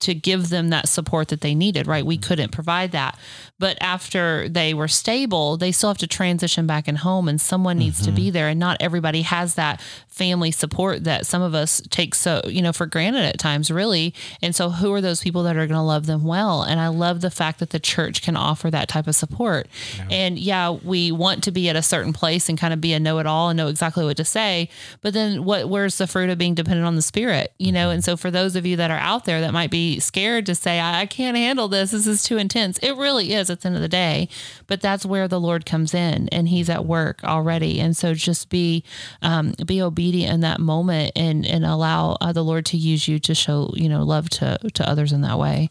to 0.00 0.14
give 0.14 0.50
them 0.50 0.68
that 0.68 0.88
support 0.88 1.28
that 1.28 1.40
they 1.40 1.54
needed, 1.54 1.86
right? 1.86 2.04
We 2.04 2.16
mm-hmm. 2.16 2.28
couldn't 2.28 2.52
provide 2.52 2.92
that. 2.92 3.18
But 3.58 3.78
after 3.80 4.48
they 4.48 4.74
were 4.74 4.88
stable, 4.88 5.56
they 5.56 5.72
still 5.72 5.88
have 5.88 5.98
to 5.98 6.06
transition 6.06 6.66
back 6.66 6.86
in 6.86 6.96
home 6.96 7.28
and 7.28 7.40
someone 7.40 7.78
needs 7.78 8.02
to 8.04 8.12
be 8.12 8.24
mm-hmm. 8.24 8.32
there. 8.32 8.48
And 8.48 8.60
not 8.60 8.76
everybody 8.80 9.22
has 9.22 9.54
that 9.54 9.80
family 10.08 10.50
support 10.50 11.04
that 11.04 11.26
some 11.26 11.40
of 11.40 11.54
us 11.54 11.80
take 11.88 12.14
so, 12.14 12.42
you 12.46 12.60
know, 12.60 12.72
for 12.72 12.86
granted 12.86 13.24
at 13.24 13.38
times, 13.38 13.70
really. 13.70 14.14
And 14.42 14.54
so 14.54 14.68
who 14.68 14.92
are 14.92 15.00
those 15.00 15.22
people 15.22 15.42
that 15.44 15.56
are 15.56 15.66
going 15.66 15.78
to 15.78 15.82
love 15.82 16.06
them 16.06 16.24
well? 16.24 16.62
And 16.62 16.78
I 16.78 16.88
love 16.88 17.22
the 17.22 17.30
fact 17.30 17.58
that 17.60 17.70
the 17.70 17.80
church 17.80 18.20
can 18.20 18.36
offer 18.36 18.70
that 18.70 18.88
type 18.88 19.06
of 19.06 19.14
support. 19.14 19.68
And 20.10 20.38
yeah, 20.38 20.70
we 20.70 21.10
want 21.10 21.42
to 21.44 21.50
be 21.50 21.68
at 21.70 21.76
a 21.76 21.82
certain 21.82 22.12
place 22.12 22.48
and 22.48 22.58
kind 22.58 22.74
of 22.74 22.80
be 22.80 22.92
a 22.92 23.00
know 23.00 23.18
it 23.18 23.26
all 23.26 23.48
and 23.48 23.56
know 23.56 23.68
exactly 23.68 24.04
what 24.04 24.18
to 24.18 24.24
say. 24.24 24.68
But 25.00 25.14
then 25.14 25.44
what 25.44 25.68
where's 25.68 25.98
the 25.98 26.06
fruit 26.06 26.28
of 26.28 26.38
being 26.38 26.54
dependent 26.54 26.86
on 26.86 26.96
the 26.96 27.02
spirit? 27.02 27.52
You 27.58 27.68
mm-hmm. 27.68 27.74
know, 27.74 27.90
and 27.90 28.04
so 28.04 28.16
for 28.16 28.30
those 28.30 28.56
of 28.56 28.66
you 28.66 28.76
that 28.76 28.90
are 28.90 28.98
out 28.98 29.24
there 29.24 29.40
that 29.40 29.52
might 29.52 29.70
scared 30.00 30.46
to 30.46 30.54
say, 30.54 30.80
I, 30.80 31.02
I 31.02 31.06
can't 31.06 31.36
handle 31.36 31.68
this, 31.68 31.90
this 31.90 32.06
is 32.06 32.24
too 32.24 32.36
intense. 32.36 32.78
It 32.78 32.96
really 32.96 33.32
is 33.32 33.50
at 33.50 33.60
the 33.60 33.68
end 33.68 33.76
of 33.76 33.82
the 33.82 33.88
day. 33.88 34.28
But 34.66 34.80
that's 34.80 35.06
where 35.06 35.28
the 35.28 35.40
Lord 35.40 35.66
comes 35.66 35.94
in 35.94 36.28
and 36.30 36.48
he's 36.48 36.68
at 36.68 36.84
work 36.84 37.22
already. 37.24 37.80
And 37.80 37.96
so 37.96 38.14
just 38.14 38.48
be 38.48 38.84
um, 39.22 39.54
be 39.64 39.80
obedient 39.80 40.34
in 40.34 40.40
that 40.40 40.60
moment 40.60 41.12
and 41.16 41.46
and 41.46 41.64
allow 41.64 42.16
uh, 42.20 42.32
the 42.32 42.44
Lord 42.44 42.66
to 42.66 42.76
use 42.76 43.08
you 43.08 43.18
to 43.20 43.34
show, 43.34 43.70
you 43.74 43.88
know, 43.88 44.02
love 44.02 44.28
to 44.30 44.58
to 44.74 44.88
others 44.88 45.12
in 45.12 45.20
that 45.22 45.38
way 45.38 45.70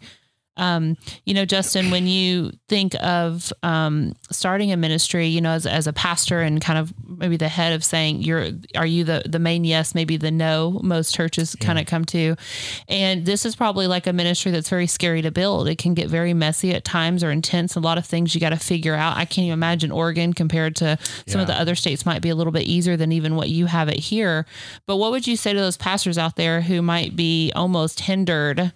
um, 0.58 0.96
you 1.26 1.34
know, 1.34 1.46
Justin, 1.46 1.92
when 1.92 2.08
you 2.08 2.52
think 2.70 2.96
of 3.02 3.52
um, 3.64 4.14
starting 4.32 4.72
a 4.72 4.78
ministry, 4.78 5.28
you 5.28 5.42
know, 5.42 5.52
as, 5.52 5.66
as 5.66 5.88
a 5.88 5.94
pastor 5.94 6.42
and 6.42 6.62
kind 6.62 6.80
of 6.80 6.94
maybe 7.08 7.38
the 7.38 7.50
head 7.50 7.74
of 7.74 7.84
saying 7.84 8.22
you're, 8.22 8.50
are 8.76 8.86
you 8.86 9.04
the, 9.04 9.24
the 9.26 9.40
main 9.40 9.64
yes, 9.64 9.94
maybe 9.94 10.18
the 10.18 10.32
no 10.32 10.80
most 10.84 11.14
churches 11.14 11.56
kind 11.60 11.78
of 11.78 11.86
come 11.86 12.06
to. 12.06 12.36
And 12.88 13.26
this 13.26 13.46
is 13.46 13.56
probably 13.56 13.88
like 13.88 14.08
a 14.08 14.14
ministry 14.14 14.52
that's 14.52 14.70
very 14.70 14.88
scary 14.88 15.22
to 15.22 15.32
build. 15.32 15.68
It 15.68 15.78
can 15.78 15.94
get 15.94 16.10
very 16.10 16.34
messy 16.34 16.74
at 16.74 16.86
times 16.86 17.24
or 17.24 17.32
intense. 17.32 17.76
A 17.76 17.80
lot 17.80 17.98
of 17.98 18.06
things 18.06 18.34
you 18.34 18.42
got 18.42 18.50
to 18.50 18.58
figure 18.58 18.96
out. 18.96 19.18
I 19.18 19.26
can't 19.26 19.46
even 19.46 19.54
imagine 19.54 19.92
Oregon 19.92 20.34
compared 20.34 20.76
to 20.78 20.98
some 21.28 21.42
of 21.42 21.48
the 21.48 21.54
other 21.54 21.76
states 21.76 22.06
might 22.06 22.22
be 22.22 22.30
a 22.30 22.36
little 22.36 22.54
bit 22.54 22.64
easier 22.64 22.96
than 22.98 23.12
even 23.12 23.36
what 23.36 23.50
you 23.50 23.66
have 23.66 23.90
it 23.90 23.98
here. 23.98 24.46
But 24.86 24.98
what 24.98 25.12
would 25.12 25.28
you 25.28 25.36
say 25.36 25.54
to 25.54 25.60
those 25.60 25.78
pastors 25.78 26.18
out 26.18 26.36
there 26.36 26.62
who 26.62 26.82
might 26.82 27.16
be 27.16 27.52
almost 27.56 28.02
hindered 28.02 28.72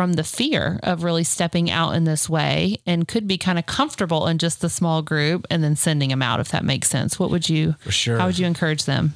from 0.00 0.14
the 0.14 0.24
fear 0.24 0.80
of 0.82 1.04
really 1.04 1.22
stepping 1.22 1.70
out 1.70 1.90
in 1.94 2.04
this 2.04 2.26
way 2.26 2.78
and 2.86 3.06
could 3.06 3.28
be 3.28 3.36
kind 3.36 3.58
of 3.58 3.66
comfortable 3.66 4.26
in 4.28 4.38
just 4.38 4.62
the 4.62 4.70
small 4.70 5.02
group 5.02 5.46
and 5.50 5.62
then 5.62 5.76
sending 5.76 6.08
them 6.08 6.22
out 6.22 6.40
if 6.40 6.48
that 6.48 6.64
makes 6.64 6.88
sense 6.88 7.18
what 7.18 7.30
would 7.30 7.50
you 7.50 7.74
For 7.80 7.92
sure. 7.92 8.16
how 8.18 8.24
would 8.24 8.38
you 8.38 8.46
encourage 8.46 8.86
them 8.86 9.12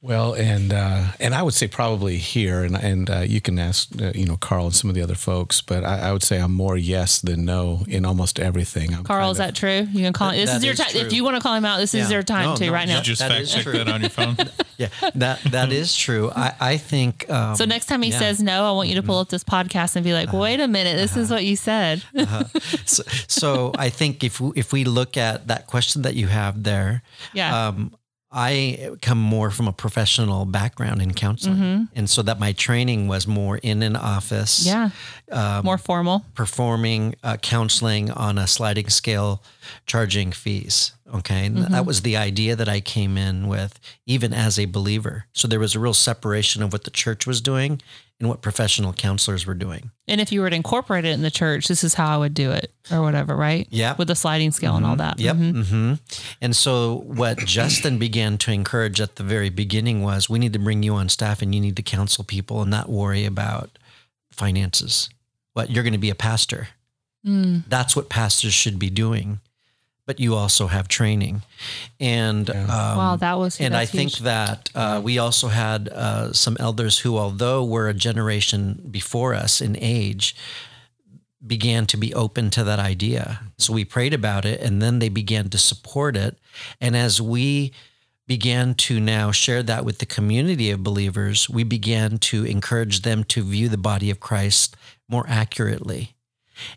Well, 0.00 0.34
and 0.34 0.72
uh, 0.72 1.06
and 1.18 1.34
I 1.34 1.42
would 1.42 1.54
say 1.54 1.66
probably 1.66 2.18
here, 2.18 2.62
and 2.62 2.76
and 2.76 3.10
uh, 3.10 3.18
you 3.20 3.40
can 3.40 3.58
ask 3.58 3.88
uh, 4.00 4.12
you 4.14 4.26
know 4.26 4.36
Carl 4.36 4.66
and 4.66 4.74
some 4.74 4.88
of 4.88 4.94
the 4.94 5.02
other 5.02 5.16
folks, 5.16 5.60
but 5.60 5.82
I, 5.84 6.08
I 6.08 6.12
would 6.12 6.22
say 6.22 6.38
I'm 6.38 6.52
more 6.52 6.76
yes 6.76 7.20
than 7.20 7.44
no 7.44 7.82
in 7.88 8.04
almost 8.04 8.38
everything. 8.38 8.94
I'm 8.94 9.02
carl 9.02 9.22
kind 9.22 9.32
is 9.32 9.40
of- 9.40 9.46
that 9.46 9.54
true 9.56 9.88
you 9.90 10.04
can 10.04 10.12
call 10.12 10.30
this 10.30 10.48
That 10.50 10.58
is 10.58 10.64
your 10.64 10.74
is 10.74 10.78
time 10.78 10.96
if 11.04 11.12
you 11.12 11.24
want 11.24 11.34
to 11.34 11.40
call 11.42 11.54
him 11.54 11.64
out 11.64 11.78
this 11.78 11.94
is 11.94 12.12
your 12.12 12.22
time 12.22 12.50
No, 12.50 12.54
too 12.56 12.66
no, 12.66 12.72
right 12.72 12.86
now 12.86 12.98
you 12.98 13.02
just 13.02 13.18
that 13.20 13.32
fact 13.32 13.48
check 13.50 13.62
true. 13.64 13.72
that 13.72 13.88
on 13.88 14.00
your 14.02 14.10
phone. 14.10 14.36
Yeah, 14.78 14.90
that 15.16 15.40
that 15.50 15.72
is 15.72 15.96
true. 15.96 16.30
I 16.36 16.52
I 16.60 16.76
think. 16.76 17.28
Um, 17.28 17.56
so 17.56 17.64
next 17.64 17.86
time 17.86 18.00
he 18.02 18.10
yeah. 18.12 18.20
says 18.20 18.40
no 18.40 18.64
i 18.68 18.70
want 18.70 18.88
you 18.88 18.94
to 18.94 19.02
pull 19.02 19.18
up 19.18 19.28
this 19.28 19.42
podcast 19.42 19.96
and 19.96 20.04
be 20.04 20.12
like 20.12 20.32
wait 20.32 20.60
a 20.60 20.68
minute 20.68 20.96
this 20.96 21.16
is 21.16 21.28
what 21.32 21.44
you 21.44 21.56
said 21.56 22.00
so, 22.84 23.02
so 23.26 23.72
I 23.76 23.90
think 23.90 24.22
if 24.22 24.40
we- 24.40 24.52
if 24.54 24.72
we 24.72 24.84
look 24.84 25.16
at 25.16 25.48
that 25.48 25.66
question 25.66 26.02
that 26.02 26.14
you 26.14 26.28
have 26.28 26.62
there, 26.62 27.02
yeah 27.34 27.66
um, 27.66 27.90
I 28.30 28.90
come 29.00 29.18
more 29.18 29.50
from 29.50 29.68
a 29.68 29.72
professional 29.72 30.44
background 30.44 31.00
in 31.00 31.14
counseling, 31.14 31.56
mm-hmm. 31.56 31.84
and 31.94 32.10
so 32.10 32.20
that 32.22 32.38
my 32.38 32.52
training 32.52 33.08
was 33.08 33.26
more 33.26 33.56
in 33.56 33.82
an 33.82 33.96
office, 33.96 34.66
yeah. 34.66 34.90
Um, 35.30 35.64
more 35.64 35.78
formal. 35.78 36.26
performing 36.34 37.14
uh, 37.22 37.38
counseling 37.38 38.10
on 38.10 38.36
a 38.36 38.46
sliding 38.46 38.90
scale, 38.90 39.42
charging 39.86 40.32
fees. 40.32 40.92
Okay, 41.14 41.46
And 41.46 41.56
that 41.56 41.70
mm-hmm. 41.70 41.86
was 41.86 42.02
the 42.02 42.18
idea 42.18 42.54
that 42.54 42.68
I 42.68 42.80
came 42.80 43.16
in 43.16 43.48
with, 43.48 43.80
even 44.04 44.34
as 44.34 44.58
a 44.58 44.66
believer. 44.66 45.24
So 45.32 45.48
there 45.48 45.58
was 45.58 45.74
a 45.74 45.80
real 45.80 45.94
separation 45.94 46.62
of 46.62 46.70
what 46.70 46.84
the 46.84 46.90
church 46.90 47.26
was 47.26 47.40
doing 47.40 47.80
and 48.20 48.28
what 48.28 48.42
professional 48.42 48.92
counselors 48.92 49.46
were 49.46 49.54
doing. 49.54 49.90
and 50.08 50.20
if 50.20 50.32
you 50.32 50.40
were 50.40 50.50
to 50.50 50.56
incorporate 50.56 51.04
it 51.04 51.10
in 51.12 51.22
the 51.22 51.30
church 51.30 51.68
this 51.68 51.84
is 51.84 51.94
how 51.94 52.08
i 52.14 52.16
would 52.16 52.34
do 52.34 52.50
it 52.50 52.72
or 52.90 53.00
whatever 53.02 53.36
right 53.36 53.66
Yeah. 53.70 53.94
with 53.96 54.08
the 54.08 54.14
sliding 54.16 54.50
scale 54.50 54.74
and 54.76 54.84
all 54.86 54.96
that 54.96 55.20
Yep. 55.20 55.36
Mhm. 55.36 55.64
hmm 55.66 55.92
And 56.40 56.56
so 56.56 57.02
what 57.06 57.38
Justin 57.44 57.98
began 57.98 58.38
to 58.38 58.50
encourage 58.52 59.00
at 59.00 59.16
the 59.16 59.22
very 59.24 59.50
beginning 59.50 60.02
was 60.02 60.28
we 60.28 60.38
need 60.38 60.52
to 60.54 60.58
bring 60.58 60.82
you 60.82 60.94
on 60.94 61.08
staff 61.08 61.42
and 61.42 61.54
you 61.54 61.60
need 61.60 61.76
to 61.76 61.82
counsel 61.82 62.24
people 62.24 62.62
and 62.62 62.70
not 62.70 62.88
worry 62.88 63.24
about 63.24 63.78
finances. 64.32 65.08
What 65.54 65.70
you're 65.70 65.82
going 65.84 65.92
to 65.92 65.98
be 65.98 66.10
a 66.10 66.14
pastor. 66.14 66.68
Mm. 67.26 67.64
That's 67.68 67.94
what 67.96 68.08
pastors 68.08 68.54
should 68.54 68.78
be 68.78 68.90
doing. 68.90 69.40
But 70.08 70.18
you 70.18 70.34
also 70.34 70.68
have 70.68 70.88
training. 70.88 71.42
And 72.00 72.48
um, 72.48 72.66
wow 72.66 73.16
that 73.16 73.38
was 73.38 73.60
and 73.60 73.76
I 73.76 73.80
that's 73.80 73.90
think 73.90 74.12
that 74.24 74.70
uh, 74.74 75.02
we 75.04 75.18
also 75.18 75.48
had 75.48 75.88
uh, 75.90 76.32
some 76.32 76.56
elders 76.58 77.00
who, 77.00 77.18
although 77.18 77.62
were 77.62 77.88
a 77.88 77.94
generation 77.94 78.88
before 78.90 79.34
us 79.34 79.60
in 79.60 79.76
age, 79.78 80.34
began 81.46 81.84
to 81.86 81.98
be 81.98 82.14
open 82.14 82.48
to 82.50 82.64
that 82.64 82.78
idea. 82.78 83.40
So 83.58 83.74
we 83.74 83.84
prayed 83.84 84.14
about 84.14 84.46
it 84.46 84.62
and 84.62 84.80
then 84.80 84.98
they 84.98 85.10
began 85.10 85.50
to 85.50 85.58
support 85.58 86.16
it. 86.16 86.38
And 86.80 86.96
as 86.96 87.20
we 87.20 87.72
began 88.26 88.74
to 88.74 89.00
now 89.00 89.30
share 89.30 89.62
that 89.62 89.84
with 89.84 89.98
the 89.98 90.06
community 90.06 90.70
of 90.70 90.82
believers, 90.82 91.50
we 91.50 91.64
began 91.64 92.18
to 92.18 92.44
encourage 92.44 93.02
them 93.02 93.24
to 93.24 93.42
view 93.42 93.68
the 93.68 93.78
body 93.78 94.10
of 94.10 94.20
Christ 94.20 94.74
more 95.06 95.26
accurately. 95.28 96.14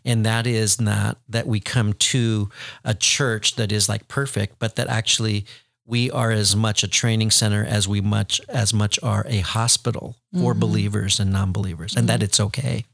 And 0.04 0.24
that 0.26 0.46
is 0.46 0.80
not 0.80 1.18
that 1.28 1.46
we 1.46 1.60
come 1.60 1.92
to 1.94 2.50
a 2.84 2.94
church 2.94 3.56
that 3.56 3.72
is 3.72 3.88
like 3.88 4.08
perfect, 4.08 4.58
but 4.58 4.76
that 4.76 4.88
actually 4.88 5.44
we 5.84 6.10
are 6.10 6.30
as 6.30 6.54
much 6.54 6.82
a 6.84 6.88
training 6.88 7.30
center 7.30 7.64
as 7.64 7.88
we 7.88 8.00
much 8.00 8.40
as 8.48 8.72
much 8.72 8.98
are 9.02 9.24
a 9.28 9.40
hospital 9.40 10.16
for 10.32 10.54
believers 10.54 11.20
and 11.20 11.32
non-believers, 11.32 11.96
and 11.96 12.08
that 12.08 12.22
it's 12.22 12.40
okay. 12.40 12.84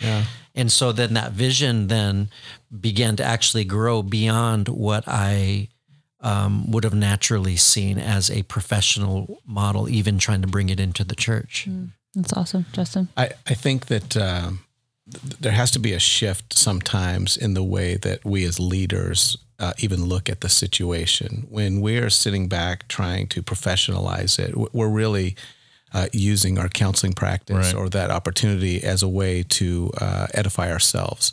Yeah. 0.00 0.24
And 0.54 0.70
so 0.70 0.92
then 0.92 1.14
that 1.14 1.32
vision 1.32 1.86
then 1.86 2.28
began 2.78 3.16
to 3.16 3.24
actually 3.24 3.64
grow 3.64 4.02
beyond 4.02 4.68
what 4.68 5.04
I 5.06 5.68
um, 6.20 6.70
would 6.70 6.84
have 6.84 6.94
naturally 6.94 7.56
seen 7.56 7.98
as 7.98 8.30
a 8.30 8.42
professional 8.42 9.40
model, 9.46 9.88
even 9.88 10.18
trying 10.18 10.42
to 10.42 10.48
bring 10.48 10.68
it 10.68 10.78
into 10.78 11.04
the 11.04 11.14
church. 11.14 11.66
that's 12.14 12.32
awesome 12.34 12.66
justin 12.72 13.08
I, 13.16 13.30
I 13.46 13.54
think 13.54 13.86
that 13.86 14.16
um, 14.16 14.48
th- 14.50 14.71
there 15.40 15.52
has 15.52 15.70
to 15.72 15.78
be 15.78 15.92
a 15.92 15.98
shift 15.98 16.54
sometimes 16.56 17.36
in 17.36 17.54
the 17.54 17.62
way 17.62 17.96
that 17.96 18.24
we 18.24 18.44
as 18.44 18.58
leaders 18.60 19.36
uh, 19.58 19.72
even 19.78 20.04
look 20.06 20.28
at 20.28 20.40
the 20.40 20.48
situation. 20.48 21.46
When 21.50 21.80
we're 21.80 22.10
sitting 22.10 22.48
back 22.48 22.88
trying 22.88 23.28
to 23.28 23.42
professionalize 23.42 24.38
it, 24.38 24.56
we're 24.74 24.88
really 24.88 25.36
uh, 25.94 26.06
using 26.12 26.58
our 26.58 26.68
counseling 26.68 27.12
practice 27.12 27.72
Right. 27.72 27.74
or 27.74 27.88
that 27.90 28.10
opportunity 28.10 28.82
as 28.82 29.02
a 29.02 29.08
way 29.08 29.42
to 29.44 29.90
uh, 30.00 30.26
edify 30.34 30.70
ourselves. 30.72 31.32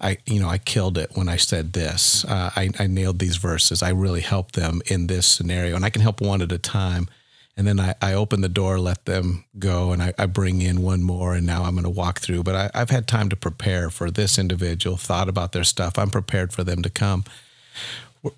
I, 0.00 0.18
you 0.26 0.40
know, 0.40 0.48
I 0.48 0.58
killed 0.58 0.98
it 0.98 1.12
when 1.14 1.28
I 1.28 1.36
said 1.36 1.72
this. 1.74 2.24
Uh, 2.24 2.50
I, 2.56 2.70
I 2.80 2.86
nailed 2.88 3.20
these 3.20 3.36
verses. 3.36 3.82
I 3.82 3.90
really 3.90 4.20
helped 4.20 4.56
them 4.56 4.82
in 4.86 5.06
this 5.06 5.26
scenario, 5.26 5.76
and 5.76 5.84
I 5.84 5.90
can 5.90 6.02
help 6.02 6.20
one 6.20 6.42
at 6.42 6.50
a 6.50 6.58
time. 6.58 7.08
And 7.56 7.66
then 7.66 7.78
I, 7.78 7.94
I 8.00 8.14
open 8.14 8.40
the 8.40 8.48
door, 8.48 8.78
let 8.78 9.04
them 9.04 9.44
go, 9.58 9.92
and 9.92 10.02
I, 10.02 10.14
I 10.18 10.24
bring 10.26 10.62
in 10.62 10.80
one 10.80 11.02
more, 11.02 11.34
and 11.34 11.46
now 11.46 11.64
I'm 11.64 11.74
going 11.74 11.84
to 11.84 11.90
walk 11.90 12.20
through. 12.20 12.44
But 12.44 12.54
I, 12.54 12.70
I've 12.74 12.90
had 12.90 13.06
time 13.06 13.28
to 13.28 13.36
prepare 13.36 13.90
for 13.90 14.10
this 14.10 14.38
individual, 14.38 14.96
thought 14.96 15.28
about 15.28 15.52
their 15.52 15.64
stuff. 15.64 15.98
I'm 15.98 16.10
prepared 16.10 16.52
for 16.52 16.64
them 16.64 16.82
to 16.82 16.90
come. 16.90 17.24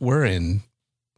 We're- 0.00 0.34
in, 0.34 0.62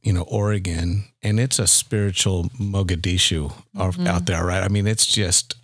you 0.03 0.13
know, 0.13 0.23
Oregon, 0.23 1.05
and 1.23 1.41
it's 1.41 1.59
a 1.59 1.67
spiritual 1.67 2.45
Mogadishu 2.61 3.53
of- 3.75 3.97
mm-hmm. 3.97 4.07
out 4.07 4.27
there, 4.27 4.45
right? 4.45 4.63
I 4.63 4.69
mean, 4.69 4.87
it's 4.87 5.07
just 5.07 5.57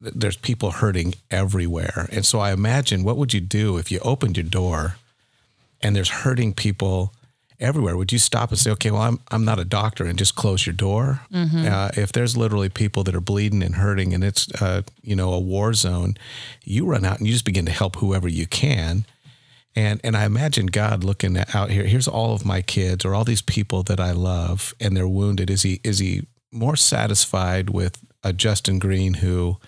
there's 0.00 0.36
people 0.36 0.70
hurting 0.70 1.14
everywhere, 1.30 2.08
and 2.12 2.24
so 2.24 2.40
I 2.40 2.52
imagine 2.52 3.04
what 3.04 3.16
would 3.16 3.34
you 3.34 3.40
do 3.40 3.78
if 3.78 3.90
you 3.90 4.00
opened 4.00 4.36
your 4.36 4.44
door 4.44 4.96
and 5.82 5.96
there's 5.96 6.08
hurting 6.08 6.54
people 6.54 7.12
everywhere. 7.60 7.96
Would 7.96 8.12
you 8.12 8.18
stop 8.18 8.50
and 8.50 8.58
say, 8.58 8.70
okay, 8.72 8.90
well, 8.90 9.02
I'm, 9.02 9.20
I'm 9.30 9.44
not 9.44 9.58
a 9.58 9.64
doctor 9.64 10.04
and 10.04 10.18
just 10.18 10.34
close 10.34 10.66
your 10.66 10.72
door? 10.74 11.20
Uh, 11.66 11.90
if 11.96 12.12
there's 12.12 12.36
literally 12.36 12.68
people 12.68 13.04
that 13.04 13.14
are 13.14 13.20
bleeding 13.20 13.62
and 13.62 13.76
hurting 13.76 14.14
and 14.14 14.24
it's, 14.24 14.50
uh, 14.60 14.82
you 15.02 15.14
know, 15.14 15.32
a 15.32 15.38
war 15.38 15.74
zone, 15.74 16.16
you 16.64 16.86
run 16.86 17.04
out 17.04 17.18
and 17.18 17.26
you 17.26 17.32
just 17.32 17.44
begin 17.44 17.66
to 17.66 17.72
help 17.72 17.96
whoever 17.96 18.28
you 18.28 18.46
can. 18.46 19.04
And, 19.76 20.00
and 20.02 20.16
I 20.16 20.24
imagine 20.24 20.66
God 20.66 21.04
looking 21.04 21.36
out 21.54 21.70
here, 21.70 21.84
here's 21.84 22.08
all 22.08 22.34
of 22.34 22.44
my 22.44 22.62
kids 22.62 23.04
or 23.04 23.14
all 23.14 23.24
these 23.24 23.42
people 23.42 23.82
that 23.84 24.00
I 24.00 24.12
love 24.12 24.74
and 24.80 24.96
they're 24.96 25.06
wounded. 25.06 25.50
Is 25.50 25.62
he, 25.62 25.80
is 25.84 26.00
he 26.00 26.26
more 26.50 26.76
satisfied 26.76 27.70
with 27.70 28.02
a 28.24 28.32
Justin 28.32 28.78
Green 28.78 29.14
who 29.14 29.58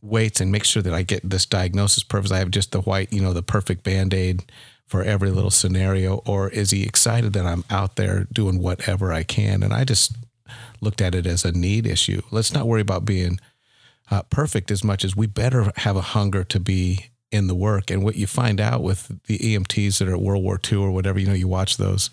waits 0.00 0.40
and 0.40 0.52
makes 0.52 0.68
sure 0.68 0.82
that 0.82 0.94
I 0.94 1.02
get 1.02 1.28
this 1.28 1.46
diagnosis 1.46 2.04
perfect? 2.04 2.32
I 2.32 2.38
have 2.38 2.50
just 2.50 2.72
the 2.72 2.82
white, 2.82 3.12
you 3.12 3.20
know, 3.20 3.32
the 3.32 3.42
perfect 3.42 3.82
band 3.82 4.14
aid 4.14 4.44
for 4.92 5.02
every 5.02 5.30
little 5.30 5.50
scenario, 5.50 6.16
or 6.26 6.50
is 6.50 6.70
he 6.70 6.82
excited 6.82 7.32
that 7.32 7.46
I'm 7.46 7.64
out 7.70 7.96
there 7.96 8.26
doing 8.30 8.58
whatever 8.58 9.10
I 9.10 9.22
can? 9.22 9.62
And 9.62 9.72
I 9.72 9.84
just 9.84 10.14
looked 10.82 11.00
at 11.00 11.14
it 11.14 11.24
as 11.24 11.46
a 11.46 11.52
need 11.52 11.86
issue. 11.86 12.20
Let's 12.30 12.52
not 12.52 12.66
worry 12.66 12.82
about 12.82 13.06
being 13.06 13.40
uh, 14.10 14.20
perfect 14.28 14.70
as 14.70 14.84
much 14.84 15.02
as 15.02 15.16
we 15.16 15.26
better 15.26 15.72
have 15.76 15.96
a 15.96 16.02
hunger 16.02 16.44
to 16.44 16.60
be 16.60 17.06
in 17.30 17.46
the 17.46 17.54
work. 17.54 17.90
And 17.90 18.04
what 18.04 18.16
you 18.16 18.26
find 18.26 18.60
out 18.60 18.82
with 18.82 19.18
the 19.28 19.38
EMTs 19.38 19.98
that 19.98 20.08
are 20.08 20.12
at 20.12 20.20
World 20.20 20.44
War 20.44 20.60
II 20.70 20.76
or 20.76 20.90
whatever, 20.90 21.18
you 21.18 21.26
know, 21.26 21.32
you 21.32 21.48
watch 21.48 21.78
those 21.78 22.10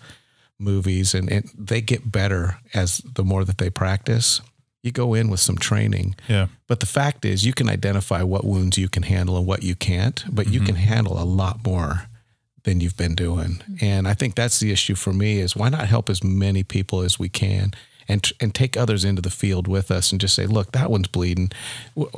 movies 0.58 1.12
and, 1.12 1.30
and 1.30 1.50
they 1.54 1.82
get 1.82 2.10
better 2.10 2.56
as 2.72 3.02
the 3.04 3.24
more 3.24 3.44
that 3.44 3.58
they 3.58 3.68
practice. 3.68 4.40
You 4.82 4.90
go 4.90 5.12
in 5.12 5.28
with 5.28 5.40
some 5.40 5.58
training. 5.58 6.16
Yeah. 6.28 6.46
But 6.66 6.80
the 6.80 6.86
fact 6.86 7.26
is, 7.26 7.44
you 7.44 7.52
can 7.52 7.68
identify 7.68 8.22
what 8.22 8.46
wounds 8.46 8.78
you 8.78 8.88
can 8.88 9.02
handle 9.02 9.36
and 9.36 9.46
what 9.46 9.62
you 9.62 9.74
can't, 9.74 10.24
but 10.34 10.48
you 10.48 10.60
can 10.60 10.76
handle 10.76 11.22
a 11.22 11.24
lot 11.24 11.62
more 11.66 12.06
than 12.64 12.80
you've 12.80 12.96
been 12.96 13.14
doing. 13.14 13.62
Mm-hmm. 13.62 13.84
And 13.84 14.08
I 14.08 14.14
think 14.14 14.34
that's 14.34 14.60
the 14.60 14.70
issue 14.72 14.94
for 14.94 15.12
me 15.12 15.38
is 15.40 15.56
why 15.56 15.68
not 15.68 15.86
help 15.86 16.10
as 16.10 16.22
many 16.22 16.62
people 16.62 17.00
as 17.02 17.18
we 17.18 17.28
can 17.28 17.72
and 18.08 18.30
and 18.40 18.54
take 18.54 18.76
others 18.76 19.04
into 19.04 19.22
the 19.22 19.30
field 19.30 19.68
with 19.68 19.90
us 19.90 20.10
and 20.12 20.20
just 20.20 20.34
say, 20.34 20.46
look, 20.46 20.72
that 20.72 20.90
one's 20.90 21.08
bleeding. 21.08 21.50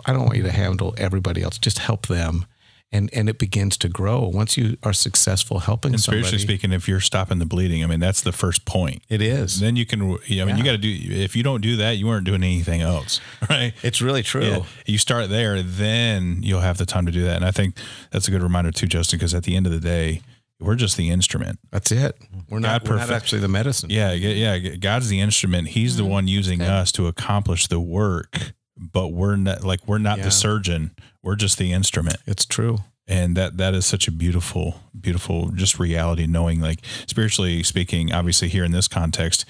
I 0.06 0.12
don't 0.12 0.24
want 0.24 0.36
you 0.36 0.42
to 0.44 0.52
handle 0.52 0.94
everybody 0.96 1.42
else. 1.42 1.58
Just 1.58 1.78
help 1.78 2.06
them. 2.06 2.46
And 2.94 3.08
and 3.14 3.28
it 3.28 3.38
begins 3.38 3.78
to 3.78 3.88
grow 3.88 4.20
once 4.28 4.58
you 4.58 4.76
are 4.82 4.92
successful 4.92 5.60
helping 5.60 5.94
And 5.94 6.00
somebody. 6.00 6.36
speaking, 6.38 6.72
if 6.72 6.86
you're 6.86 7.00
stopping 7.00 7.38
the 7.38 7.46
bleeding, 7.46 7.82
I 7.82 7.86
mean, 7.86 8.00
that's 8.00 8.20
the 8.20 8.32
first 8.32 8.66
point. 8.66 9.02
it 9.08 9.22
is. 9.22 9.60
Then 9.60 9.76
you 9.76 9.86
can, 9.86 10.02
I 10.02 10.44
mean, 10.44 10.58
you 10.58 10.64
got 10.64 10.72
to 10.72 10.78
do, 10.78 10.94
if 11.08 11.34
you 11.34 11.42
don't 11.42 11.62
do 11.62 11.76
that, 11.76 11.92
you 11.96 12.10
aren't 12.10 12.26
doing 12.26 12.42
anything 12.42 12.82
else, 12.82 13.18
right? 13.50 13.72
It's 13.82 14.02
really 14.02 14.22
true. 14.22 14.44
Yeah. 14.44 14.62
You 14.84 14.98
start 14.98 15.30
there, 15.30 15.62
then 15.62 16.40
you'll 16.42 16.60
have 16.60 16.76
the 16.76 16.84
time 16.84 17.06
to 17.06 17.12
do 17.12 17.22
that. 17.24 17.36
And 17.36 17.46
I 17.46 17.50
think 17.50 17.76
that's 18.10 18.28
a 18.28 18.30
good 18.30 18.42
reminder 18.42 18.70
too, 18.70 18.86
Justin, 18.86 19.18
because 19.18 19.32
at 19.32 19.44
the 19.44 19.56
end 19.56 19.66
of 19.66 19.72
the 19.72 19.80
day, 19.80 20.20
we're 20.62 20.76
just 20.76 20.96
the 20.96 21.10
instrument. 21.10 21.58
That's 21.70 21.92
it. 21.92 22.16
We're 22.48 22.60
not, 22.60 22.82
God 22.82 22.90
we're 22.90 22.96
not 22.96 23.10
actually 23.10 23.40
the 23.40 23.48
medicine. 23.48 23.90
Yeah, 23.90 24.12
yeah, 24.12 24.54
yeah. 24.54 24.76
God's 24.76 25.08
the 25.08 25.20
instrument. 25.20 25.68
He's 25.68 25.96
the 25.96 26.04
mm. 26.04 26.10
one 26.10 26.28
using 26.28 26.62
us 26.62 26.92
to 26.92 27.06
accomplish 27.06 27.66
the 27.66 27.80
work, 27.80 28.52
but 28.76 29.08
we're 29.08 29.36
not 29.36 29.64
like 29.64 29.86
we're 29.86 29.98
not 29.98 30.18
Yeah. 30.18 30.24
the 30.24 30.30
surgeon. 30.30 30.92
We're 31.22 31.36
just 31.36 31.58
the 31.58 31.72
instrument. 31.72 32.16
It's 32.26 32.44
true. 32.44 32.78
And 33.08 33.36
that 33.36 33.56
that 33.56 33.74
is 33.74 33.84
such 33.84 34.06
a 34.08 34.12
beautiful, 34.12 34.80
beautiful 34.98 35.50
just 35.50 35.78
reality 35.78 36.26
knowing 36.26 36.60
like 36.60 36.80
spiritually 37.06 37.62
speaking, 37.62 38.12
obviously 38.12 38.48
here 38.48 38.64
in 38.64 38.72
this 38.72 38.88
context, 38.88 39.44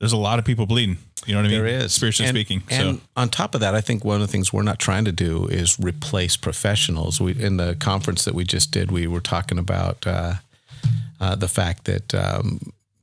there's 0.00 0.12
a 0.12 0.16
lot 0.16 0.38
of 0.38 0.44
people 0.44 0.66
bleeding. 0.66 0.98
You 1.26 1.34
know 1.34 1.40
what 1.40 1.46
I 1.46 1.50
mean? 1.50 1.58
There 1.64 1.66
is. 1.84 1.92
Spiritually 1.92 2.28
And- 2.28 2.36
speaking. 2.36 2.62
And 2.70 2.98
so 2.98 3.02
on 3.16 3.28
top 3.28 3.54
of 3.54 3.60
that, 3.60 3.74
I 3.74 3.80
think 3.80 4.04
one 4.04 4.16
of 4.16 4.20
the 4.22 4.28
things 4.30 4.52
we're 4.52 4.62
not 4.62 4.78
trying 4.78 5.04
to 5.04 5.12
do 5.12 5.46
is 5.46 5.78
replace 5.80 6.36
professionals. 6.36 7.20
We 7.20 7.32
in 7.32 7.56
the 7.56 7.74
conference 7.74 8.24
that 8.24 8.34
we 8.34 8.44
just 8.44 8.70
did, 8.70 8.90
we 8.90 9.06
were 9.06 9.20
talking 9.20 9.58
about 9.58 10.06
uh, 10.06 10.34
uh, 11.20 11.34
the 11.34 11.48
fact 11.48 11.84
that 11.84 12.14
um, 12.14 12.60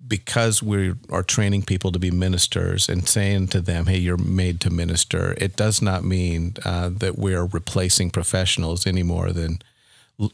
because 0.08 0.64
we 0.64 0.94
are 1.10 1.24
training 1.24 1.64
people 1.64 1.92
to 1.92 2.00
be 2.00 2.12
ministers 2.12 2.88
and 2.88 3.08
saying 3.08 3.48
to 3.50 3.60
them, 3.62 3.88
"Hey, 3.88 3.98
you're 3.98 4.18
made 4.18 4.62
to 4.62 4.70
minister," 4.70 5.34
it 5.38 5.56
does 5.58 5.82
not 5.82 6.06
mean 6.06 6.54
uh, 6.64 6.90
that 6.90 7.18
we're 7.18 7.44
replacing 7.46 8.12
professionals 8.12 8.88
any 8.88 9.04
more 9.04 9.32
than 9.34 9.60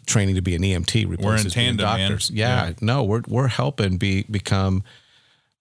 training 0.06 0.36
to 0.36 0.42
be 0.42 0.54
an 0.54 0.62
EMT 0.64 1.10
replaces 1.10 1.56
being 1.56 1.78
tandem, 1.78 1.86
man. 1.88 2.00
doctors. 2.12 2.30
Yeah, 2.32 2.68
Yeah. 2.68 2.74
no, 2.82 3.04
we're 3.04 3.24
we're 3.28 3.48
helping 3.48 3.98
be 3.98 4.24
become 4.30 4.84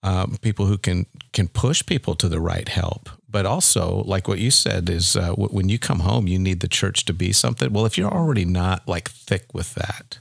um, 0.03 0.37
people 0.41 0.65
who 0.65 0.77
can 0.77 1.05
can 1.31 1.47
push 1.47 1.85
people 1.85 2.15
to 2.15 2.27
the 2.27 2.39
right 2.39 2.67
help. 2.67 3.09
But 3.29 3.45
also, 3.45 4.03
like 4.05 4.27
what 4.27 4.39
you 4.39 4.51
said, 4.51 4.89
is 4.89 5.15
uh, 5.15 5.33
when 5.33 5.69
you 5.69 5.79
come 5.79 5.99
home, 5.99 6.27
you 6.27 6.37
need 6.37 6.59
the 6.59 6.67
church 6.67 7.05
to 7.05 7.13
be 7.13 7.31
something. 7.31 7.71
Well, 7.71 7.85
if 7.85 7.97
you're 7.97 8.11
already 8.11 8.43
not 8.43 8.87
like 8.87 9.09
thick 9.09 9.53
with 9.53 9.73
that, 9.75 10.19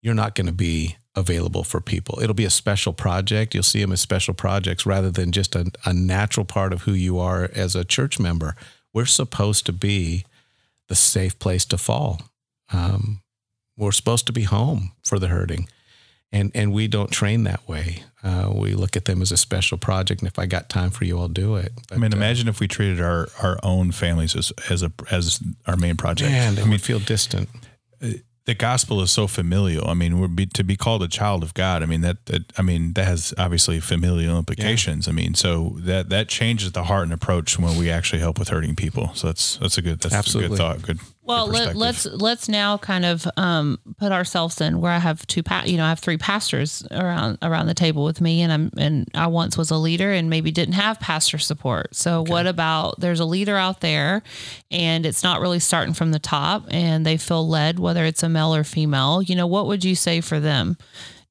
you're 0.00 0.14
not 0.14 0.34
going 0.34 0.46
to 0.46 0.52
be 0.52 0.96
available 1.14 1.62
for 1.62 1.80
people. 1.80 2.20
It'll 2.22 2.34
be 2.34 2.46
a 2.46 2.50
special 2.50 2.94
project. 2.94 3.54
You'll 3.54 3.62
see 3.62 3.82
them 3.82 3.92
as 3.92 4.00
special 4.00 4.32
projects 4.32 4.86
rather 4.86 5.10
than 5.10 5.30
just 5.30 5.54
a, 5.54 5.70
a 5.84 5.92
natural 5.92 6.46
part 6.46 6.72
of 6.72 6.82
who 6.82 6.92
you 6.92 7.18
are 7.18 7.50
as 7.54 7.76
a 7.76 7.84
church 7.84 8.18
member. 8.18 8.56
We're 8.94 9.04
supposed 9.04 9.66
to 9.66 9.72
be 9.72 10.24
the 10.88 10.94
safe 10.94 11.38
place 11.38 11.66
to 11.66 11.76
fall. 11.76 12.22
Um, 12.72 13.20
we're 13.76 13.92
supposed 13.92 14.26
to 14.26 14.32
be 14.32 14.44
home 14.44 14.92
for 15.04 15.18
the 15.18 15.28
hurting 15.28 15.68
and 16.32 16.50
and 16.54 16.72
we 16.72 16.88
don't 16.88 17.10
train 17.10 17.44
that 17.44 17.66
way. 17.68 18.04
Uh, 18.24 18.52
we 18.54 18.74
look 18.74 18.96
at 18.96 19.04
them 19.04 19.20
as 19.20 19.32
a 19.32 19.36
special 19.36 19.76
project, 19.76 20.20
and 20.20 20.28
if 20.28 20.38
I 20.38 20.46
got 20.46 20.68
time 20.68 20.90
for 20.90 21.04
you, 21.04 21.18
I'll 21.18 21.28
do 21.28 21.56
it. 21.56 21.72
But, 21.88 21.96
I 21.96 22.00
mean, 22.00 22.14
uh, 22.14 22.16
imagine 22.16 22.48
if 22.48 22.60
we 22.60 22.68
treated 22.68 23.00
our 23.00 23.28
our 23.42 23.58
own 23.62 23.92
families 23.92 24.34
as 24.36 24.52
as 24.70 24.82
a 24.82 24.92
as 25.10 25.40
our 25.66 25.76
main 25.76 25.96
project. 25.96 26.30
man, 26.30 26.58
I 26.58 26.64
mean, 26.64 26.78
feel 26.78 27.00
distant. 27.00 27.48
the 28.44 28.54
gospel 28.54 29.00
is 29.02 29.10
so 29.10 29.26
familial. 29.26 29.88
I 29.88 29.94
mean, 29.94 30.18
we're 30.18 30.28
be, 30.28 30.46
to 30.46 30.64
be 30.64 30.76
called 30.76 31.02
a 31.02 31.08
child 31.08 31.42
of 31.42 31.54
God. 31.54 31.82
I 31.82 31.86
mean 31.86 32.00
that, 32.00 32.26
that 32.26 32.52
I 32.58 32.62
mean 32.62 32.92
that 32.94 33.04
has 33.04 33.34
obviously 33.38 33.80
familial 33.80 34.38
implications. 34.38 35.08
I 35.08 35.12
mean, 35.12 35.34
so 35.34 35.76
that 35.78 36.08
that 36.08 36.28
changes 36.28 36.72
the 36.72 36.84
heart 36.84 37.04
and 37.04 37.12
approach 37.12 37.58
when 37.58 37.76
we 37.76 37.90
actually 37.90 38.20
help 38.20 38.38
with 38.38 38.48
hurting 38.48 38.76
people. 38.76 39.10
So 39.14 39.28
that's 39.28 39.56
that's 39.58 39.78
a 39.78 39.82
good 39.82 40.00
that's 40.00 40.34
a 40.34 40.38
good 40.38 40.56
thought. 40.56 40.82
Good. 40.82 40.98
Well, 41.24 41.46
let, 41.46 41.76
let's 41.76 42.04
let's 42.04 42.48
now 42.48 42.78
kind 42.78 43.04
of 43.04 43.28
um, 43.36 43.78
put 43.96 44.10
ourselves 44.10 44.60
in 44.60 44.80
where 44.80 44.90
I 44.90 44.98
have 44.98 45.24
two, 45.28 45.44
pa- 45.44 45.62
you 45.64 45.76
know, 45.76 45.84
I 45.84 45.90
have 45.90 46.00
three 46.00 46.18
pastors 46.18 46.84
around 46.90 47.38
around 47.42 47.66
the 47.66 47.74
table 47.74 48.02
with 48.02 48.20
me, 48.20 48.42
and 48.42 48.52
I'm 48.52 48.70
and 48.76 49.08
I 49.14 49.28
once 49.28 49.56
was 49.56 49.70
a 49.70 49.76
leader 49.76 50.10
and 50.10 50.28
maybe 50.28 50.50
didn't 50.50 50.74
have 50.74 50.98
pastor 50.98 51.38
support. 51.38 51.94
So 51.94 52.22
what 52.22 52.48
about 52.48 52.98
there's 52.98 53.20
a 53.20 53.24
leader 53.24 53.56
out 53.56 53.80
there, 53.80 54.24
and 54.72 55.06
it's 55.06 55.22
not 55.22 55.40
really 55.40 55.60
starting 55.60 55.94
from 55.94 56.10
the 56.10 56.18
top, 56.18 56.64
and 56.70 57.06
they 57.06 57.16
feel 57.16 57.48
led, 57.48 57.78
whether 57.78 58.04
it's 58.04 58.24
a 58.24 58.28
male 58.28 58.52
or 58.52 58.64
female. 58.64 59.22
You 59.22 59.36
know, 59.36 59.46
what 59.46 59.68
would 59.68 59.84
you 59.84 59.94
say 59.94 60.20
for 60.20 60.40
them? 60.40 60.76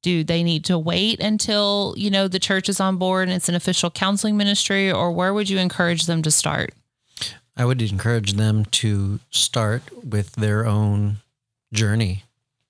Do 0.00 0.24
they 0.24 0.42
need 0.42 0.64
to 0.64 0.78
wait 0.78 1.20
until 1.20 1.94
you 1.98 2.10
know 2.10 2.28
the 2.28 2.38
church 2.38 2.70
is 2.70 2.80
on 2.80 2.96
board 2.96 3.28
and 3.28 3.36
it's 3.36 3.50
an 3.50 3.54
official 3.54 3.90
counseling 3.90 4.38
ministry, 4.38 4.90
or 4.90 5.12
where 5.12 5.34
would 5.34 5.50
you 5.50 5.58
encourage 5.58 6.06
them 6.06 6.22
to 6.22 6.30
start? 6.30 6.72
I 7.56 7.64
would 7.64 7.82
encourage 7.82 8.32
them 8.34 8.64
to 8.66 9.20
start 9.30 9.82
with 10.04 10.32
their 10.36 10.66
own 10.66 11.18
journey, 11.72 12.24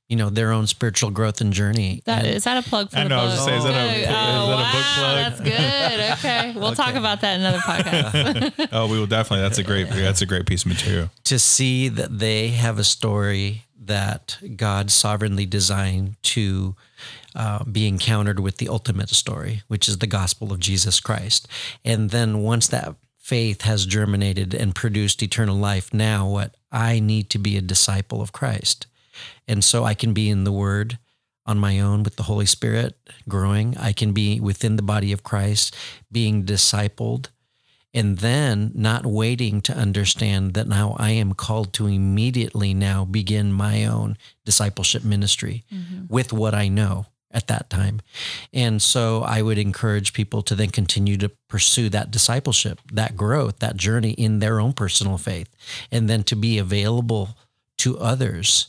you 0.09 0.17
know, 0.17 0.29
their 0.31 0.51
own 0.53 0.67
spiritual 0.67 1.11
growth 1.11 1.41
and 1.41 1.53
journey. 1.53 2.03
That 2.05 2.25
And 2.25 2.35
is 2.37 2.45
that 2.45 2.65
a 2.67 2.69
plug 2.69 2.91
for 2.91 2.99
I 2.99 3.03
the 3.05 3.09
know, 3.11 3.19
I 3.21 3.25
was 3.25 3.35
gonna 3.37 3.45
say, 3.51 3.57
is 3.59 3.65
that 3.65 3.75
a- 3.75 3.91
Okay. 3.91 4.01
is 4.03 4.07
that 4.09 4.35
a 4.35 4.43
oh, 4.43 4.47
book 4.47 4.59
wow, 4.59 4.95
plug? 4.97 5.17
That's 5.17 5.41
good. 5.41 6.13
Okay, 6.19 6.53
we'll 6.61 6.75
talk 6.75 6.95
about 6.95 7.21
that 7.21 7.35
in 7.35 7.41
another 7.41 7.59
podcast. 7.59 8.69
oh, 8.73 8.89
we 8.89 8.99
will 8.99 9.07
definitely. 9.07 9.43
That's 9.43 9.59
a 9.59 9.63
great. 9.63 9.89
That's 9.89 10.23
a 10.23 10.27
great 10.27 10.47
piece 10.47 10.63
of 10.65 10.69
material. 10.69 11.11
to 11.25 11.39
see 11.39 11.89
that 11.89 12.19
they 12.19 12.49
have 12.49 12.79
a 12.79 12.85
story 12.85 13.65
that 13.85 14.39
God 14.57 14.91
sovereignly 14.93 15.45
designed 15.47 16.15
to 16.23 16.77
uh, 17.35 17.65
be 17.65 17.89
encountered 17.89 18.39
with 18.39 18.59
the 18.59 18.69
ultimate 18.69 19.09
story, 19.11 19.63
which 19.67 19.89
is 19.89 19.99
the 19.99 20.07
gospel 20.07 20.53
of 20.53 20.61
Jesus 20.61 21.01
Christ. 21.01 21.49
And 21.85 22.11
then 22.11 22.43
once 22.43 22.69
that 22.69 22.95
faith 23.23 23.63
has 23.63 23.87
germinated 23.87 24.53
and 24.53 24.75
produced 24.75 25.23
eternal 25.23 25.57
life, 25.57 25.95
now 25.95 26.29
what? 26.29 26.57
I 26.71 26.99
need 26.99 27.31
to 27.31 27.39
be 27.39 27.57
a 27.57 27.63
disciple 27.63 28.21
of 28.21 28.33
Christ. 28.33 28.87
And 29.47 29.63
so 29.63 29.85
I 29.85 29.95
can 29.95 30.13
be 30.13 30.29
in 30.29 30.45
the 30.45 30.53
Word 30.53 30.99
on 31.47 31.59
my 31.59 31.81
own 31.81 32.03
with 32.03 32.17
the 32.17 32.25
Holy 32.25 32.47
Spirit 32.47 32.97
growing. 33.29 33.77
I 33.79 33.93
can 33.93 34.13
be 34.13 34.41
within 34.41 34.77
the 34.77 34.83
body 34.83 35.13
of 35.13 35.23
Christ 35.23 35.75
being 36.11 36.45
discipled 36.45 37.29
and 37.95 38.19
then 38.19 38.73
not 38.75 39.07
waiting 39.07 39.61
to 39.63 39.77
understand 39.77 40.55
that 40.55 40.67
now 40.67 40.97
I 40.99 41.11
am 41.11 41.35
called 41.35 41.73
to 41.75 41.87
immediately 41.87 42.75
now 42.75 43.05
begin 43.05 43.53
my 43.53 43.85
own 43.85 44.17
discipleship 44.45 45.05
ministry 45.05 45.65
mm-hmm. 45.73 46.07
with 46.09 46.33
what 46.33 46.55
I 46.55 46.69
know 46.69 47.07
at 47.33 47.47
that 47.47 47.71
time. 47.71 48.01
And 48.53 48.81
so 48.81 49.23
I 49.23 49.43
would 49.43 49.59
encourage 49.59 50.13
people 50.13 50.43
to 50.43 50.55
then 50.55 50.71
continue 50.71 51.17
to 51.19 51.31
pursue 51.49 51.89
that 51.91 52.11
discipleship, 52.11 52.81
that 52.93 53.17
growth, 53.17 53.59
that 53.59 53.77
journey 53.77 54.13
in 54.13 54.39
their 54.39 54.61
own 54.61 54.73
personal 54.73 55.19
faith, 55.19 55.49
and 55.91 56.09
then 56.09 56.23
to 56.25 56.37
be 56.37 56.59
available 56.59 57.37
to 57.79 57.99
others. 57.99 58.69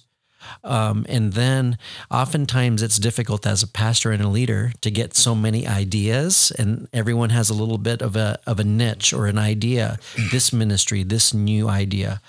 Um, 0.63 1.05
and 1.07 1.33
then 1.33 1.77
oftentimes 2.11 2.81
it's 2.81 2.99
difficult 2.99 3.45
as 3.45 3.63
a 3.63 3.67
pastor 3.67 4.11
and 4.11 4.21
a 4.21 4.27
leader 4.27 4.73
to 4.81 4.91
get 4.91 5.15
so 5.15 5.35
many 5.35 5.67
ideas 5.67 6.51
and 6.57 6.87
everyone 6.93 7.29
has 7.29 7.49
a 7.49 7.53
little 7.53 7.77
bit 7.77 8.01
of 8.01 8.15
a, 8.15 8.39
of 8.45 8.59
a 8.59 8.63
niche 8.63 9.13
or 9.13 9.27
an 9.27 9.37
idea, 9.37 9.99
this 10.31 10.51
ministry, 10.51 11.03
this 11.03 11.33
new 11.33 11.69
idea. 11.69 12.21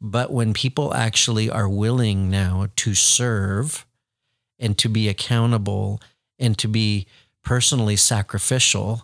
But 0.00 0.30
when 0.30 0.52
people 0.52 0.94
actually 0.94 1.48
are 1.50 1.68
willing 1.68 2.30
now 2.30 2.68
to 2.76 2.94
serve 2.94 3.85
and 4.58 4.76
to 4.78 4.88
be 4.88 5.08
accountable 5.08 6.00
and 6.38 6.56
to 6.58 6.68
be 6.68 7.06
personally 7.42 7.96
sacrificial, 7.96 9.02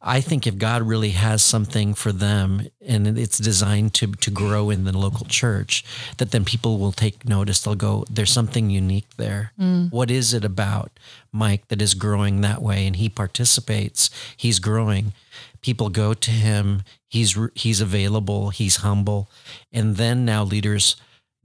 I 0.00 0.20
think 0.20 0.46
if 0.46 0.56
God 0.56 0.82
really 0.82 1.10
has 1.10 1.42
something 1.42 1.92
for 1.94 2.12
them 2.12 2.68
and 2.86 3.18
it's 3.18 3.38
designed 3.38 3.92
to 3.94 4.12
to 4.12 4.30
grow 4.30 4.70
in 4.70 4.84
the 4.84 4.96
local 4.96 5.26
church, 5.26 5.84
that 6.18 6.30
then 6.30 6.44
people 6.44 6.78
will 6.78 6.92
take 6.92 7.28
notice. 7.28 7.60
They'll 7.60 7.74
go, 7.74 8.04
"There's 8.08 8.30
something 8.30 8.70
unique 8.70 9.08
there. 9.16 9.52
Mm. 9.58 9.90
What 9.90 10.10
is 10.10 10.32
it 10.32 10.44
about 10.44 10.92
Mike 11.32 11.66
that 11.68 11.82
is 11.82 11.94
growing 11.94 12.40
that 12.40 12.62
way?" 12.62 12.86
And 12.86 12.96
he 12.96 13.08
participates. 13.08 14.10
He's 14.36 14.60
growing. 14.60 15.12
People 15.60 15.88
go 15.88 16.14
to 16.14 16.30
him. 16.30 16.82
He's 17.08 17.36
he's 17.54 17.80
available. 17.80 18.50
He's 18.50 18.76
humble, 18.76 19.28
and 19.72 19.96
then 19.96 20.24
now 20.24 20.44
leaders 20.44 20.94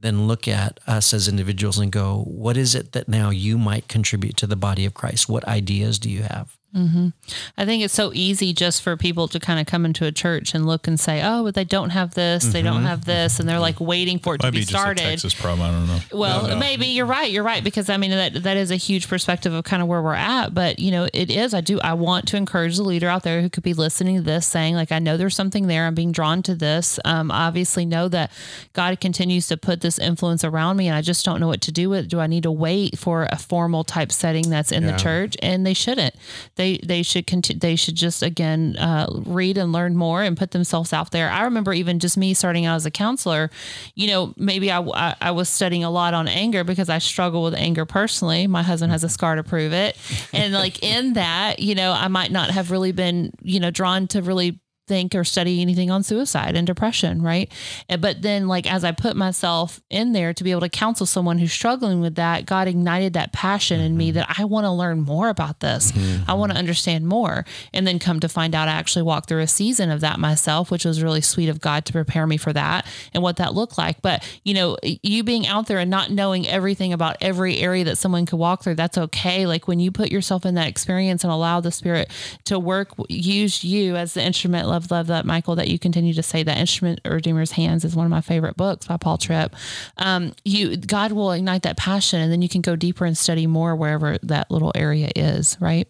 then 0.02 0.28
look 0.28 0.48
at 0.48 0.80
us 0.88 1.14
as 1.14 1.28
individuals 1.28 1.78
and 1.78 1.92
go, 1.92 2.24
"What 2.28 2.58
is 2.58 2.76
it 2.76 2.92
that 2.92 3.08
now 3.08 3.30
you 3.30 3.58
might 3.58 3.88
contribute 3.88 4.38
to 4.38 4.48
the 4.48 4.56
body 4.56 4.86
of 4.86 4.94
Christ? 4.94 5.30
What 5.30 5.48
ideas 5.48 6.00
do 6.00 6.10
you 6.10 6.24
have?" 6.24 6.58
I 6.74 7.66
think 7.66 7.84
it's 7.84 7.94
so 7.94 8.12
easy 8.14 8.54
just 8.54 8.82
for 8.82 8.96
people 8.96 9.28
to 9.30 9.40
kind 9.40 9.60
of 9.60 9.66
come 9.66 9.86
into 9.86 10.06
a 10.06 10.12
church 10.12 10.54
and 10.54 10.66
look 10.66 10.88
and 10.88 11.00
say, 11.00 11.22
"Oh, 11.24 11.44
but 11.44 11.54
they 11.54 11.66
don't 11.66 11.90
have 11.90 12.14
this, 12.14 12.46
they 12.46 12.62
don't 12.62 12.84
have 12.84 13.06
this," 13.06 13.40
and 13.40 13.50
they're 13.50 13.60
like 13.60 13.80
waiting 13.80 14.20
for 14.20 14.36
it 14.36 14.40
to 14.40 14.48
Might 14.48 14.52
be 14.52 14.58
be 14.60 14.62
just 14.62 14.74
a 14.74 14.78
started. 14.78 15.02
Texas 15.04 15.34
problem. 15.34 15.62
I 15.68 15.72
don't 15.72 15.88
know. 15.88 16.00
Well, 16.18 16.44
No, 16.44 16.50
no. 16.54 16.56
maybe 16.60 16.86
you're 16.88 17.06
right. 17.06 17.30
You're 17.30 17.44
right 17.44 17.64
because 17.64 17.90
I 17.90 17.98
mean 17.98 18.12
that 18.12 18.44
that 18.44 18.58
is 18.58 18.72
a 18.72 18.76
huge 18.78 19.08
perspective 19.10 19.54
of 19.54 19.64
kind 19.66 19.82
of 19.82 19.88
where 19.88 20.02
we're 20.02 20.14
at. 20.14 20.54
But 20.54 20.80
you 20.80 20.92
know, 20.92 21.08
it 21.14 21.30
is. 21.30 21.54
I 21.54 21.62
do. 21.62 21.80
I 21.82 21.94
want 21.94 22.28
to 22.30 22.38
encourage 22.38 22.78
the 22.78 22.84
leader 22.84 23.08
out 23.10 23.24
there 23.24 23.42
who 23.42 23.50
could 23.50 23.64
be 23.64 23.74
listening 23.74 24.16
to 24.18 24.22
this, 24.22 24.46
saying 24.48 24.76
like, 24.76 24.92
I 24.92 25.00
know 25.00 25.18
there's 25.18 25.36
something 25.36 25.68
there. 25.68 25.86
I'm 25.88 25.96
being 25.96 26.12
drawn 26.12 26.42
to 26.44 26.56
this. 26.56 27.00
Um, 27.06 27.32
I 27.32 27.48
obviously 27.48 27.86
know 27.86 28.08
that 28.10 28.32
God 28.74 29.00
continues 29.02 29.48
to 29.48 29.58
put 29.58 29.82
this 29.82 30.00
influence 30.00 30.44
around 30.44 30.78
me, 30.78 30.88
and 30.88 30.96
I 30.96 31.02
just 31.02 31.26
don't 31.26 31.40
know 31.42 31.48
what 31.48 31.62
to 31.62 31.72
do 31.72 31.90
with. 31.90 32.06
it. 32.06 32.08
Do 32.08 32.20
I 32.20 32.28
need 32.28 32.44
to 32.44 32.52
wait 32.52 32.98
for 32.98 33.28
a 33.32 33.38
formal 33.38 33.84
type 33.84 34.12
setting 34.12 34.50
that's 34.50 34.72
in 34.72 34.84
Yeah. 34.84 34.92
the 34.92 34.98
church? 34.98 35.36
And 35.42 35.66
they 35.66 35.74
shouldn't. 35.74 36.16
They 36.56 36.61
they 36.62 36.78
they 36.78 37.02
should 37.02 37.26
continue. 37.26 37.60
They 37.60 37.76
should 37.76 37.96
just 37.96 38.22
again 38.22 38.78
uh, 38.78 39.08
read 39.26 39.58
and 39.58 39.72
learn 39.72 39.98
more 39.98 40.22
and 40.22 40.38
put 40.38 40.52
themselves 40.52 40.94
out 40.94 41.12
there. 41.12 41.30
I 41.30 41.44
remember 41.44 41.74
even 41.74 42.00
just 42.00 42.18
me 42.18 42.36
starting 42.36 42.66
out 42.66 42.76
as 42.76 42.86
a 42.86 42.92
counselor. 42.92 43.50
You 43.96 44.08
know, 44.08 44.34
maybe 44.38 44.72
I, 44.72 44.80
I, 44.82 45.16
I 45.20 45.32
was 45.32 45.50
studying 45.50 45.84
a 45.84 45.90
lot 45.90 46.14
on 46.14 46.28
anger 46.28 46.64
because 46.64 46.88
I 46.88 47.00
struggle 47.00 47.42
with 47.44 47.56
anger 47.56 47.86
personally. 47.86 48.46
My 48.46 48.62
husband 48.62 48.92
has 48.92 49.04
a 49.04 49.10
scar 49.10 49.36
to 49.36 49.44
prove 49.44 49.74
it, 49.74 49.98
and 50.34 50.54
like 50.54 50.84
in 50.84 51.14
that, 51.14 51.60
you 51.60 51.74
know, 51.74 51.92
I 51.92 52.08
might 52.08 52.32
not 52.32 52.52
have 52.52 52.70
really 52.70 52.92
been 52.92 53.32
you 53.42 53.60
know 53.60 53.72
drawn 53.72 54.08
to 54.10 54.22
really 54.22 54.60
think 54.92 55.16
or 55.16 55.24
study 55.24 55.62
anything 55.62 55.90
on 55.90 56.04
suicide 56.04 56.58
and 56.58 56.68
depression, 56.68 57.22
right? 57.22 57.50
But 57.88 58.22
then, 58.24 58.50
like, 58.50 58.70
as 58.70 58.84
I 58.84 58.92
put 58.92 59.16
myself 59.16 59.80
in 59.90 60.12
there 60.12 60.34
to 60.34 60.44
be 60.44 60.52
able 60.52 60.60
to 60.62 60.70
counsel 60.70 61.06
someone 61.06 61.38
who's 61.38 61.54
struggling 61.54 62.02
with 62.02 62.16
that, 62.16 62.46
God 62.46 62.68
ignited 62.68 63.14
that 63.14 63.32
passion 63.32 63.80
in 63.80 63.96
me 63.96 64.10
mm-hmm. 64.10 64.16
that 64.16 64.36
I 64.38 64.44
want 64.44 64.66
to 64.66 64.72
learn 64.72 65.00
more 65.00 65.30
about 65.30 65.62
this. 65.62 65.94
Mm-hmm. 65.94 66.30
I 66.30 66.34
want 66.34 66.52
to 66.52 66.58
understand 66.58 67.08
more. 67.08 67.46
And 67.74 67.88
then 67.88 68.00
come 68.00 68.20
to 68.20 68.28
find 68.28 68.54
out, 68.54 68.68
I 68.68 68.74
actually 68.74 69.04
walked 69.04 69.30
through 69.30 69.40
a 69.40 69.48
season 69.48 69.92
of 69.92 70.02
that 70.02 70.20
myself, 70.20 70.70
which 70.72 70.84
was 70.84 71.02
really 71.02 71.22
sweet 71.22 71.48
of 71.48 71.62
God 71.62 71.86
to 71.86 71.94
prepare 71.94 72.28
me 72.28 72.36
for 72.36 72.52
that 72.52 72.86
and 73.14 73.24
what 73.24 73.38
that 73.38 73.54
looked 73.54 73.78
like. 73.78 74.02
But, 74.02 74.28
you 74.44 74.54
know, 74.54 74.76
you 74.84 75.24
being 75.24 75.48
out 75.48 75.68
there 75.68 75.80
and 75.80 75.90
not 75.90 76.12
knowing 76.12 76.50
everything 76.50 76.92
about 76.92 77.16
every 77.22 77.60
area 77.60 77.86
that 77.86 77.98
someone 77.98 78.26
could 78.26 78.40
walk 78.40 78.62
through, 78.62 78.76
that's 78.76 78.98
okay. 78.98 79.46
Like, 79.46 79.70
when 79.70 79.80
you 79.80 79.90
put 79.90 80.12
yourself 80.12 80.46
in 80.46 80.56
that 80.56 80.68
experience 80.68 81.24
and 81.24 81.32
allow 81.32 81.62
the 81.62 81.72
Spirit 81.72 82.12
to 82.44 82.60
work, 82.60 82.90
use 83.08 83.64
you 83.64 83.96
as 83.96 84.16
the 84.16 84.22
instrument. 84.22 84.68
Love, 84.82 84.92
love 84.92 85.08
that, 85.08 85.26
Michael, 85.26 85.56
that 85.56 85.68
you 85.68 85.78
continue 85.78 86.14
to 86.14 86.24
say 86.24 86.44
that 86.44 86.58
instrument 86.58 87.02
or 87.06 87.16
Redeemer's 87.16 87.52
Hands 87.52 87.84
is 87.86 87.96
one 87.96 88.06
of 88.06 88.10
my 88.10 88.22
favorite 88.22 88.58
books 88.58 88.88
by 88.88 88.98
Paul 88.98 89.18
Tripp. 89.18 89.56
Um, 89.98 90.34
you, 90.44 90.76
God 90.76 91.12
will 91.12 91.32
ignite 91.32 91.64
that 91.64 91.78
passion, 91.78 92.20
and 92.20 92.32
then 92.32 92.42
you 92.42 92.50
can 92.50 92.62
go 92.62 92.76
deeper 92.76 93.06
and 93.06 93.18
study 93.18 93.46
more 93.46 93.76
wherever 93.76 94.18
that 94.24 94.50
little 94.50 94.72
area 94.76 95.12
is, 95.16 95.58
right? 95.60 95.88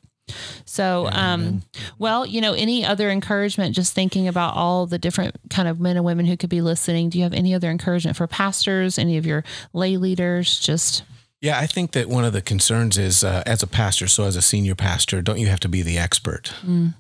So, 0.66 1.10
um, 1.12 1.62
well, 2.00 2.26
you 2.26 2.42
know, 2.42 2.54
any 2.54 2.86
other 2.86 3.10
encouragement, 3.10 3.76
just 3.76 3.94
thinking 3.94 4.28
about 4.28 4.56
all 4.56 4.86
the 4.86 4.98
different 4.98 5.36
kind 5.50 5.68
of 5.68 5.80
men 5.80 5.96
and 5.96 6.06
women 6.06 6.26
who 6.26 6.38
could 6.38 6.50
be 6.50 6.62
listening. 6.62 7.10
Do 7.10 7.18
you 7.18 7.24
have 7.24 7.34
any 7.34 7.54
other 7.54 7.70
encouragement 7.70 8.18
for 8.18 8.28
pastors, 8.28 8.98
any 8.98 9.18
of 9.18 9.26
your 9.26 9.44
lay 9.74 9.98
leaders? 9.98 10.60
Just, 10.60 11.04
Yeah, 11.42 11.58
I 11.60 11.66
think 11.66 11.94
that 11.94 12.08
one 12.08 12.24
of 12.24 12.34
the 12.34 12.42
concerns 12.44 13.00
is 13.00 13.24
uh, 13.24 13.42
as 13.48 13.64
a 13.64 13.68
pastor, 13.68 14.08
so 14.08 14.26
as 14.26 14.36
a 14.36 14.44
senior 14.44 14.76
pastor, 14.76 15.24
don't 15.24 15.40
you 15.40 15.48
have 15.48 15.60
to 15.62 15.68
be 15.70 15.82
the 15.82 15.98
expert? 15.98 16.54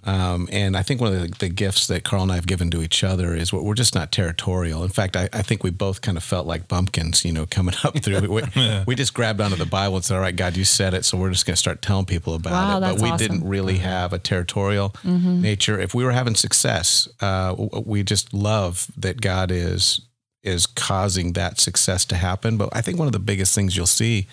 Um, 0.04 0.50
and 0.52 0.76
I 0.76 0.82
think 0.82 1.00
one 1.00 1.14
of 1.14 1.22
the, 1.22 1.28
the 1.38 1.48
gifts 1.48 1.86
that 1.86 2.04
Carl 2.04 2.24
and 2.24 2.32
I 2.32 2.36
have 2.36 2.48
given 2.48 2.72
to 2.72 2.82
each 2.82 3.04
other 3.04 3.36
is 3.36 3.54
we're 3.54 3.62
we're 3.62 3.76
just 3.76 3.94
not 3.94 4.12
territorial. 4.12 4.84
In 4.84 4.90
fact, 4.90 5.16
I, 5.16 5.30
I 5.32 5.44
think 5.44 5.64
we 5.64 5.70
both 5.70 6.02
kind 6.02 6.18
of 6.18 6.24
felt 6.24 6.48
like 6.48 6.68
bumpkins, 6.68 7.24
you 7.24 7.32
know, 7.32 7.46
coming 7.46 7.76
up 7.84 8.00
through. 8.00 8.22
We, 8.22 8.42
we 8.88 8.96
just 9.04 9.14
grabbed 9.14 9.42
onto 9.42 9.58
the 9.58 9.68
Bible 9.68 9.98
and 9.98 10.06
said, 10.06 10.16
"All 10.16 10.22
right, 10.22 10.36
God, 10.36 10.58
you 10.58 10.66
said 10.66 10.96
it, 10.96 11.06
so 11.06 11.20
we're 11.20 11.30
just 11.30 11.46
going 11.46 11.54
to 11.54 11.60
start 11.60 11.84
telling 11.84 12.06
people 12.06 12.34
about 12.34 12.54
Wow, 12.54 12.78
it." 12.78 12.82
But 12.82 13.02
we 13.04 13.10
awesome. 13.12 13.18
didn't 13.28 13.48
really 13.48 13.78
have 13.78 14.12
a 14.12 14.18
territorial 14.18 14.96
nature. 15.04 15.80
If 15.80 15.94
we 15.94 16.04
were 16.04 16.14
having 16.14 16.34
success, 16.34 17.08
uh, 17.22 17.56
we 17.86 18.02
just 18.02 18.34
love 18.34 18.88
that 18.98 19.22
God 19.22 19.52
is 19.52 20.02
is 20.44 20.66
causing 20.66 21.34
that 21.34 21.60
success 21.60 22.06
to 22.06 22.16
happen. 22.16 22.58
But 22.58 22.70
I 22.72 22.82
think 22.82 22.98
one 22.98 23.08
of 23.08 23.14
the 23.14 23.20
biggest 23.20 23.54
things 23.54 23.78
you'll 23.78 23.86
see 23.86 24.28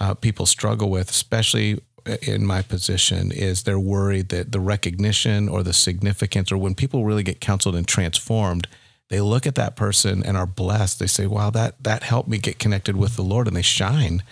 uh, 0.00 0.14
people 0.14 0.46
struggle 0.46 0.90
with, 0.90 1.10
especially 1.10 1.80
in 2.22 2.44
my 2.44 2.62
position, 2.62 3.32
is 3.32 3.62
they're 3.62 3.78
worried 3.78 4.28
that 4.28 4.52
the 4.52 4.60
recognition 4.60 5.48
or 5.48 5.62
the 5.62 5.72
significance, 5.72 6.52
or 6.52 6.58
when 6.58 6.74
people 6.74 7.04
really 7.04 7.22
get 7.22 7.40
counseled 7.40 7.76
and 7.76 7.86
transformed, 7.86 8.68
they 9.08 9.20
look 9.20 9.46
at 9.46 9.54
that 9.54 9.76
person 9.76 10.24
and 10.24 10.36
are 10.36 10.46
blessed. 10.46 10.98
They 10.98 11.06
say, 11.06 11.26
"Wow, 11.26 11.50
that 11.50 11.82
that 11.82 12.02
helped 12.02 12.28
me 12.28 12.38
get 12.38 12.58
connected 12.58 12.96
with 12.96 13.16
the 13.16 13.22
Lord," 13.22 13.46
and 13.46 13.56
they 13.56 13.62
shine. 13.62 14.22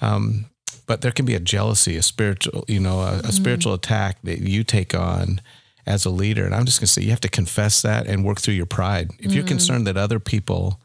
Um, 0.00 0.46
but 0.86 1.00
there 1.00 1.12
can 1.12 1.24
be 1.24 1.34
a 1.34 1.40
jealousy, 1.40 1.96
a 1.96 2.02
spiritual, 2.02 2.64
you 2.68 2.80
know, 2.80 3.00
a, 3.00 3.20
a 3.24 3.32
spiritual 3.32 3.74
attack 3.74 4.18
that 4.22 4.40
you 4.40 4.64
take 4.64 4.94
on 4.94 5.40
as 5.86 6.04
a 6.04 6.10
leader. 6.10 6.44
And 6.44 6.54
I'm 6.54 6.64
just 6.64 6.78
going 6.80 6.86
to 6.86 6.92
say, 6.92 7.02
you 7.02 7.10
have 7.10 7.20
to 7.20 7.28
confess 7.28 7.82
that 7.82 8.06
and 8.06 8.24
work 8.24 8.40
through 8.40 8.54
your 8.54 8.66
pride. 8.66 9.10
If 9.18 9.32
you're 9.32 9.44
concerned 9.44 9.86
that 9.86 9.96
other 9.96 10.20
people 10.20 10.80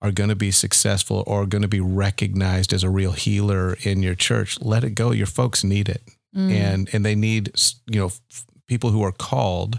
are 0.00 0.10
going 0.10 0.30
to 0.30 0.36
be 0.36 0.50
successful 0.50 1.22
or 1.26 1.46
going 1.46 1.62
to 1.62 1.68
be 1.68 1.80
recognized 1.80 2.72
as 2.72 2.82
a 2.82 2.90
real 2.90 3.12
healer 3.12 3.76
in 3.82 4.02
your 4.02 4.14
church, 4.14 4.60
let 4.60 4.84
it 4.84 4.90
go. 4.96 5.12
Your 5.12 5.26
folks 5.28 5.62
need 5.62 5.88
it, 5.88 6.02
and 6.34 6.88
and 6.92 7.04
they 7.04 7.14
need 7.14 7.52
you 7.86 8.00
know 8.00 8.06
f- 8.06 8.20
people 8.66 8.90
who 8.90 9.02
are 9.02 9.12
called 9.12 9.78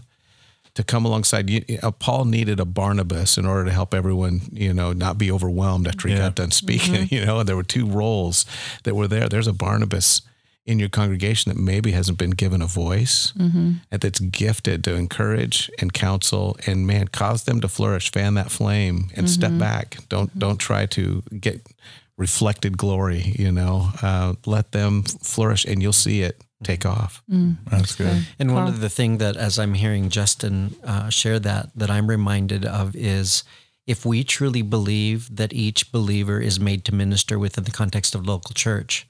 to 0.75 0.83
come 0.83 1.03
alongside 1.05 1.49
you. 1.49 1.63
Uh, 1.83 1.91
Paul 1.91 2.25
needed 2.25 2.59
a 2.59 2.65
Barnabas 2.65 3.37
in 3.37 3.45
order 3.45 3.65
to 3.65 3.71
help 3.71 3.93
everyone, 3.93 4.41
you 4.51 4.73
know, 4.73 4.93
not 4.93 5.17
be 5.17 5.29
overwhelmed 5.31 5.87
after 5.87 6.07
he 6.07 6.13
Yeah. 6.13 6.21
got 6.21 6.35
done 6.35 6.51
speaking. 6.51 7.07
You 7.11 7.25
know, 7.25 7.39
and 7.39 7.49
there 7.49 7.55
were 7.57 7.63
two 7.63 7.85
roles 7.85 8.45
that 8.83 8.95
were 8.95 9.07
there. 9.07 9.27
There's 9.29 9.47
a 9.47 9.53
Barnabas 9.53 10.21
in 10.65 10.79
your 10.79 10.89
congregation 10.89 11.51
that 11.51 11.59
maybe 11.59 11.91
hasn't 11.91 12.17
been 12.17 12.31
given 12.31 12.61
a 12.61 12.67
voice 12.67 13.33
and 13.91 14.01
that's 14.01 14.19
gifted 14.19 14.83
to 14.85 14.95
encourage 14.95 15.69
and 15.79 15.91
counsel 15.93 16.55
and 16.65 16.87
man 16.87 17.07
cause 17.09 17.43
them 17.43 17.59
to 17.61 17.67
flourish 17.67 18.11
fan 18.11 18.35
that 18.35 18.49
flame 18.51 19.09
and 19.15 19.29
step 19.29 19.51
back. 19.59 19.97
Don't 20.09 20.37
don't 20.39 20.57
try 20.59 20.85
to 20.87 21.21
get 21.39 21.67
reflected 22.17 22.77
glory 22.77 23.33
you 23.37 23.51
know? 23.51 23.89
Uh, 24.01 24.33
let 24.45 24.71
them 24.71 25.03
flourish 25.03 25.65
and 25.65 25.81
you'll 25.81 25.91
see 25.93 26.21
it 26.21 26.41
take 26.63 26.85
off. 26.85 27.21
That's 27.69 27.95
good. 27.95 28.25
And 28.39 28.53
one 28.53 28.67
of 28.67 28.79
the 28.79 28.89
thing 28.89 29.17
that, 29.17 29.35
as 29.35 29.59
I'm 29.59 29.73
hearing 29.73 30.09
Justin 30.09 30.75
uh, 30.83 31.09
share 31.09 31.39
that, 31.39 31.71
that 31.75 31.89
I'm 31.89 32.07
reminded 32.07 32.63
of 32.65 32.95
is 32.95 33.43
if 33.85 34.05
we 34.05 34.23
truly 34.23 34.61
believe 34.61 35.35
that 35.35 35.51
each 35.51 35.91
believer 35.91 36.39
is 36.39 36.59
made 36.59 36.85
to 36.85 36.95
minister 36.95 37.37
within 37.37 37.65
the 37.65 37.71
context 37.71 38.15
of 38.15 38.25
local 38.25 38.53
church, 38.53 39.07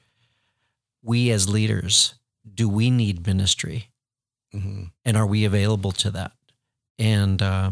we 1.04 1.30
as 1.32 1.48
leaders, 1.50 2.16
do 2.56 2.68
we 2.70 2.90
need 2.90 3.28
ministry? 3.28 3.90
Mhm. 4.56 4.92
And 5.06 5.18
are 5.18 5.26
we 5.28 5.46
available 5.46 5.92
to 5.94 6.12
that? 6.12 6.32
And 7.00 7.42
uh, 7.42 7.72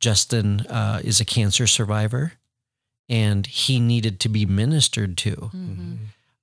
Justin 0.00 0.60
uh, 0.66 1.00
is 1.02 1.20
a 1.20 1.24
cancer 1.24 1.66
survivor, 1.66 2.34
and 3.08 3.46
he 3.46 3.80
needed 3.80 4.20
to 4.20 4.28
be 4.28 4.44
ministered 4.46 5.16
to. 5.18 5.50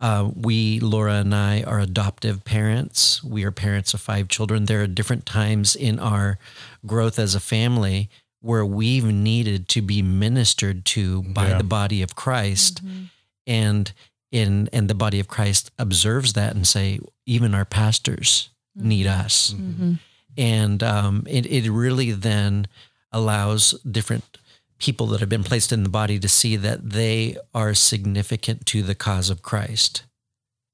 Uh, 0.02 0.30
we, 0.36 0.80
Laura 0.80 1.16
and 1.16 1.34
I, 1.34 1.64
are 1.64 1.80
adoptive 1.80 2.44
parents. 2.44 3.24
We 3.24 3.44
are 3.46 3.52
parents 3.52 3.94
of 3.94 4.02
five 4.02 4.28
children. 4.28 4.66
There 4.66 4.82
are 4.82 4.88
different 4.88 5.26
times 5.26 5.76
in 5.76 6.00
our 6.00 6.38
growth 6.86 7.18
as 7.20 7.34
a 7.36 7.40
family 7.40 8.10
where 8.42 8.66
we've 8.66 9.06
needed 9.06 9.68
to 9.70 9.82
be 9.82 10.02
ministered 10.02 10.84
to 10.86 11.24
by 11.24 11.50
Yeah. 11.50 11.58
the 11.60 11.64
body 11.64 12.02
of 12.02 12.16
Christ, 12.16 12.82
and 13.48 13.92
in 14.32 14.70
and 14.74 14.88
the 14.90 14.96
body 14.96 15.20
of 15.20 15.28
Christ 15.28 15.72
observes 15.78 16.34
that 16.34 16.56
and 16.56 16.68
say, 16.68 17.00
even 17.26 17.56
our 17.56 17.66
pastors 17.66 18.50
need 18.76 19.08
us. 19.08 19.54
And 20.38 20.84
um, 20.84 21.24
it, 21.30 21.46
it 21.46 21.72
really 21.72 22.12
then 22.12 22.68
allows 23.12 23.72
different 23.84 24.38
people 24.80 25.08
that 25.08 25.22
have 25.22 25.30
been 25.30 25.44
placed 25.44 25.72
in 25.72 25.84
the 25.84 25.90
body 25.90 26.20
to 26.20 26.28
see 26.28 26.58
that 26.58 26.90
they 26.90 27.38
are 27.54 27.74
significant 27.74 28.66
to 28.66 28.84
the 28.84 28.96
cause 28.96 29.30
of 29.30 29.42
Christ 29.42 30.04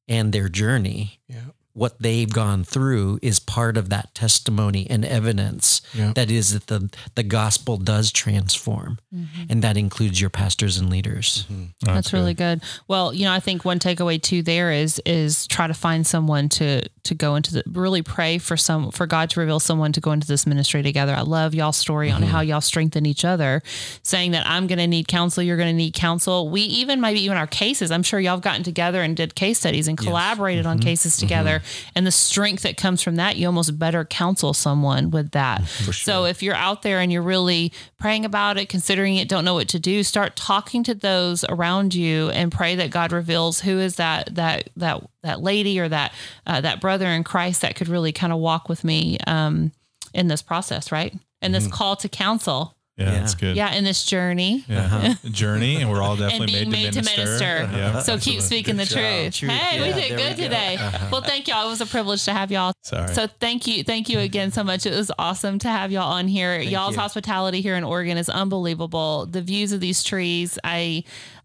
and 0.07 0.33
their 0.33 0.49
journey 0.49 1.19
yeah 1.27 1.51
what 1.73 1.99
they've 1.99 2.31
gone 2.31 2.63
through 2.63 3.19
is 3.21 3.39
part 3.39 3.77
of 3.77 3.89
that 3.89 4.13
testimony 4.13 4.88
and 4.89 5.05
evidence 5.05 5.81
that 6.15 6.29
is 6.29 6.53
that 6.53 6.67
the 6.67 6.89
the 7.15 7.23
gospel 7.23 7.77
does 7.77 8.12
transform. 8.12 8.99
Mm-hmm. 9.13 9.43
And 9.49 9.62
that 9.62 9.77
includes 9.77 10.21
your 10.21 10.29
pastors 10.29 10.77
and 10.77 10.89
leaders. 10.89 11.45
Mm-hmm. 11.51 11.65
That's 11.81 12.13
really 12.13 12.34
good. 12.34 12.62
Well, 12.88 13.13
you 13.13 13.25
know, 13.25 13.34
I 13.34 13.39
think 13.39 13.65
one 13.65 13.79
takeaway 13.79 14.21
too 14.21 14.41
there 14.41 14.71
is 14.71 15.01
is 15.05 15.47
try 15.47 15.67
to 15.67 15.73
find 15.73 16.05
someone 16.05 16.49
to 16.49 16.88
to 17.03 17.15
go 17.15 17.36
into 17.36 17.53
the 17.53 17.63
really 17.67 18.01
pray 18.01 18.38
for 18.38 18.55
some 18.55 18.91
for 18.91 19.07
God 19.07 19.29
to 19.31 19.39
reveal 19.39 19.60
someone 19.60 19.91
to 19.93 20.01
go 20.01 20.12
into 20.12 20.27
this 20.27 20.45
ministry 20.45 20.84
together. 20.84 21.13
I 21.13 21.21
love 21.21 21.53
y'all's 21.53 21.77
story 21.77 22.12
on 22.12 22.21
mm-hmm. 22.21 22.31
how 22.31 22.41
y'all 22.41 22.62
strengthen 22.62 23.05
each 23.05 23.25
other, 23.25 23.62
saying 24.03 24.31
that 24.31 24.47
I'm 24.47 24.67
going 24.67 24.79
to 24.79 24.88
need 24.88 25.07
counsel, 25.07 25.43
you're 25.43 25.57
going 25.57 25.69
to 25.69 25.73
need 25.73 25.93
counsel. 25.93 26.49
We 26.49 26.62
even 26.62 27.01
maybe 27.01 27.21
even 27.21 27.38
our 27.38 27.47
cases. 27.47 27.91
I'm 27.91 28.03
sure 28.03 28.19
y'all 28.19 28.36
have 28.36 28.43
gotten 28.43 28.63
together 28.63 29.01
and 29.01 29.15
did 29.15 29.36
case 29.36 29.60
studies 29.60 29.88
and 29.88 29.97
collaborated 29.97 30.65
on 30.65 30.79
cases 30.79 31.17
together, 31.17 31.61
and 31.95 32.06
the 32.06 32.12
strength 32.12 32.63
that 32.63 32.78
comes 32.78 33.02
from 33.02 33.15
that, 33.15 33.36
you 33.38 33.47
almost 33.47 33.78
better 33.78 34.06
counsel 34.06 34.54
someone 34.54 35.12
with 35.12 35.32
that. 35.32 35.62
So 36.06 36.26
if 36.26 36.43
you're 36.43 36.56
out 36.56 36.82
there 36.82 37.00
and 37.00 37.12
you're 37.12 37.21
really 37.21 37.71
praying 38.00 38.26
about 38.26 38.58
it, 38.58 38.69
considering 38.69 39.15
it, 39.17 39.28
don't 39.30 39.45
know 39.45 39.54
what 39.54 39.67
to 39.69 39.80
do, 39.80 40.04
start 40.04 40.36
talking 40.36 40.84
to 40.84 40.93
those 40.93 41.43
around 41.45 41.93
you 41.93 42.30
and 42.32 42.52
pray 42.52 42.76
that 42.76 42.89
God 42.91 43.12
reveals 43.12 43.62
who 43.62 43.80
is 43.80 43.95
that 43.95 44.36
that 44.36 44.69
that 44.76 45.04
that 45.24 45.41
lady 45.41 45.80
or 45.80 45.88
that 45.89 46.13
uh, 46.45 46.62
that 46.62 46.82
brother 46.82 47.08
in 47.08 47.24
Christ 47.24 47.62
that 47.62 47.76
could 47.76 47.88
really 47.88 48.12
kind 48.12 48.34
of 48.34 48.39
walk 48.39 48.69
with 48.69 48.84
me 48.84 49.17
um, 49.28 49.71
in 50.13 50.28
this 50.28 50.41
process, 50.41 50.91
right? 50.91 51.13
And 51.41 51.56
this 51.56 51.65
call 51.67 51.95
to 51.97 52.10
counsel, 52.10 52.76
Yeah, 53.01 53.11
that's 53.11 53.35
good. 53.35 53.55
yeah, 53.55 53.73
in 53.73 53.83
this 53.83 54.03
journey. 54.03 54.63
Yeah. 54.67 54.85
Uh-huh. 54.85 55.13
Journey, 55.31 55.77
and 55.81 55.89
we're 55.89 56.01
all 56.01 56.11
And 56.13 56.19
definitely 56.21 56.47
being 56.47 56.69
made, 56.69 56.83
made 56.83 56.93
to 56.93 56.99
minister. 57.01 57.23
minister. 57.23 57.77
Yeah, 57.77 57.87
uh-huh. 57.89 58.01
so 58.01 58.11
keep 58.13 58.37
absolutely. 58.37 58.41
speaking 58.41 58.75
the 58.77 58.85
truth. 58.85 59.35
Truth, 59.35 59.51
Hey, 59.51 59.79
we 59.81 59.93
did 60.01 60.09
good 60.09 60.37
we 60.37 60.43
go. 60.43 60.43
today. 60.43 60.75
Uh-huh. 60.77 61.07
Well, 61.11 61.21
thank 61.21 61.47
y'all. 61.47 61.65
It 61.67 61.69
was 61.69 61.81
a 61.81 61.85
privilege 61.85 62.23
to 62.25 62.33
have 62.33 62.51
y'all. 62.51 62.73
Sorry. 62.81 63.13
So 63.13 63.27
thank 63.39 63.67
you, 63.67 63.83
thank 63.83 64.09
you 64.09 64.19
again 64.19 64.51
so 64.51 64.63
much. 64.63 64.85
It 64.85 64.93
was 64.95 65.11
awesome 65.19 65.59
to 65.59 65.67
have 65.69 65.91
y'all 65.91 66.11
on 66.11 66.27
here. 66.27 66.59
Y'all's 66.59 66.95
you. 66.95 67.01
hospitality 67.01 67.61
here 67.61 67.75
in 67.75 67.83
Oregon 67.83 68.17
is 68.17 68.29
unbelievable. 68.29 69.25
The 69.25 69.41
views 69.41 69.71
of 69.71 69.79
these 69.79 70.03
trees, 70.03 70.57
I. 70.63 71.03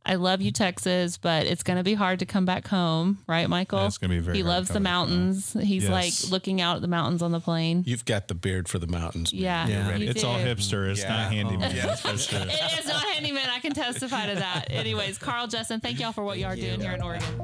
I 0.08 0.14
love 0.14 0.40
you, 0.40 0.52
Texas, 0.52 1.18
but 1.18 1.46
it's 1.46 1.64
going 1.64 1.78
to 1.78 1.82
be 1.82 1.94
hard 1.94 2.20
to 2.20 2.26
come 2.26 2.44
back 2.44 2.68
home, 2.68 3.18
right, 3.26 3.48
Michael? 3.50 3.80
Yeah, 3.80 3.86
it's 3.86 3.98
gonna 3.98 4.14
be 4.14 4.20
very 4.20 4.36
He 4.36 4.42
hard 4.42 4.52
to 4.52 4.56
loves 4.56 4.68
the 4.68 4.74
come 4.74 4.82
back 4.84 4.92
mountains. 4.92 5.52
He's 5.60 5.82
Yes. 5.88 5.90
like 6.24 6.30
looking 6.30 6.60
out 6.60 6.76
at 6.76 6.82
the 6.82 6.88
mountains 6.88 7.22
on 7.22 7.32
the 7.32 7.40
plane. 7.40 7.82
You've 7.84 8.04
got 8.04 8.28
the 8.28 8.34
beard 8.34 8.68
for 8.68 8.78
the 8.78 8.86
mountains. 8.86 9.32
man. 9.34 9.42
Yeah, 9.42 9.66
Yeah. 9.66 9.96
you 9.96 10.08
It's 10.08 10.22
all 10.22 10.38
hipster. 10.38 10.88
It's 10.90 11.00
Yeah. 11.00 11.08
not 11.08 11.32
handyman. 11.32 11.72
Oh. 11.76 11.86
That's 11.88 12.00
for 12.02 12.16
sure. 12.16 12.38
It 12.46 12.78
is 12.78 12.86
not 12.86 13.04
handyman. 13.04 13.48
I 13.50 13.58
can 13.58 13.72
testify 13.72 14.26
to 14.28 14.36
that. 14.36 14.66
Anyways, 14.70 15.18
Carl, 15.18 15.48
Justin, 15.48 15.80
thank 15.80 15.98
y'all 15.98 16.12
for 16.12 16.22
what 16.22 16.38
y'all 16.38 16.52
are 16.52 16.56
doing 16.56 16.80
here 16.80 16.92
in 16.92 17.02
Oregon. 17.02 17.40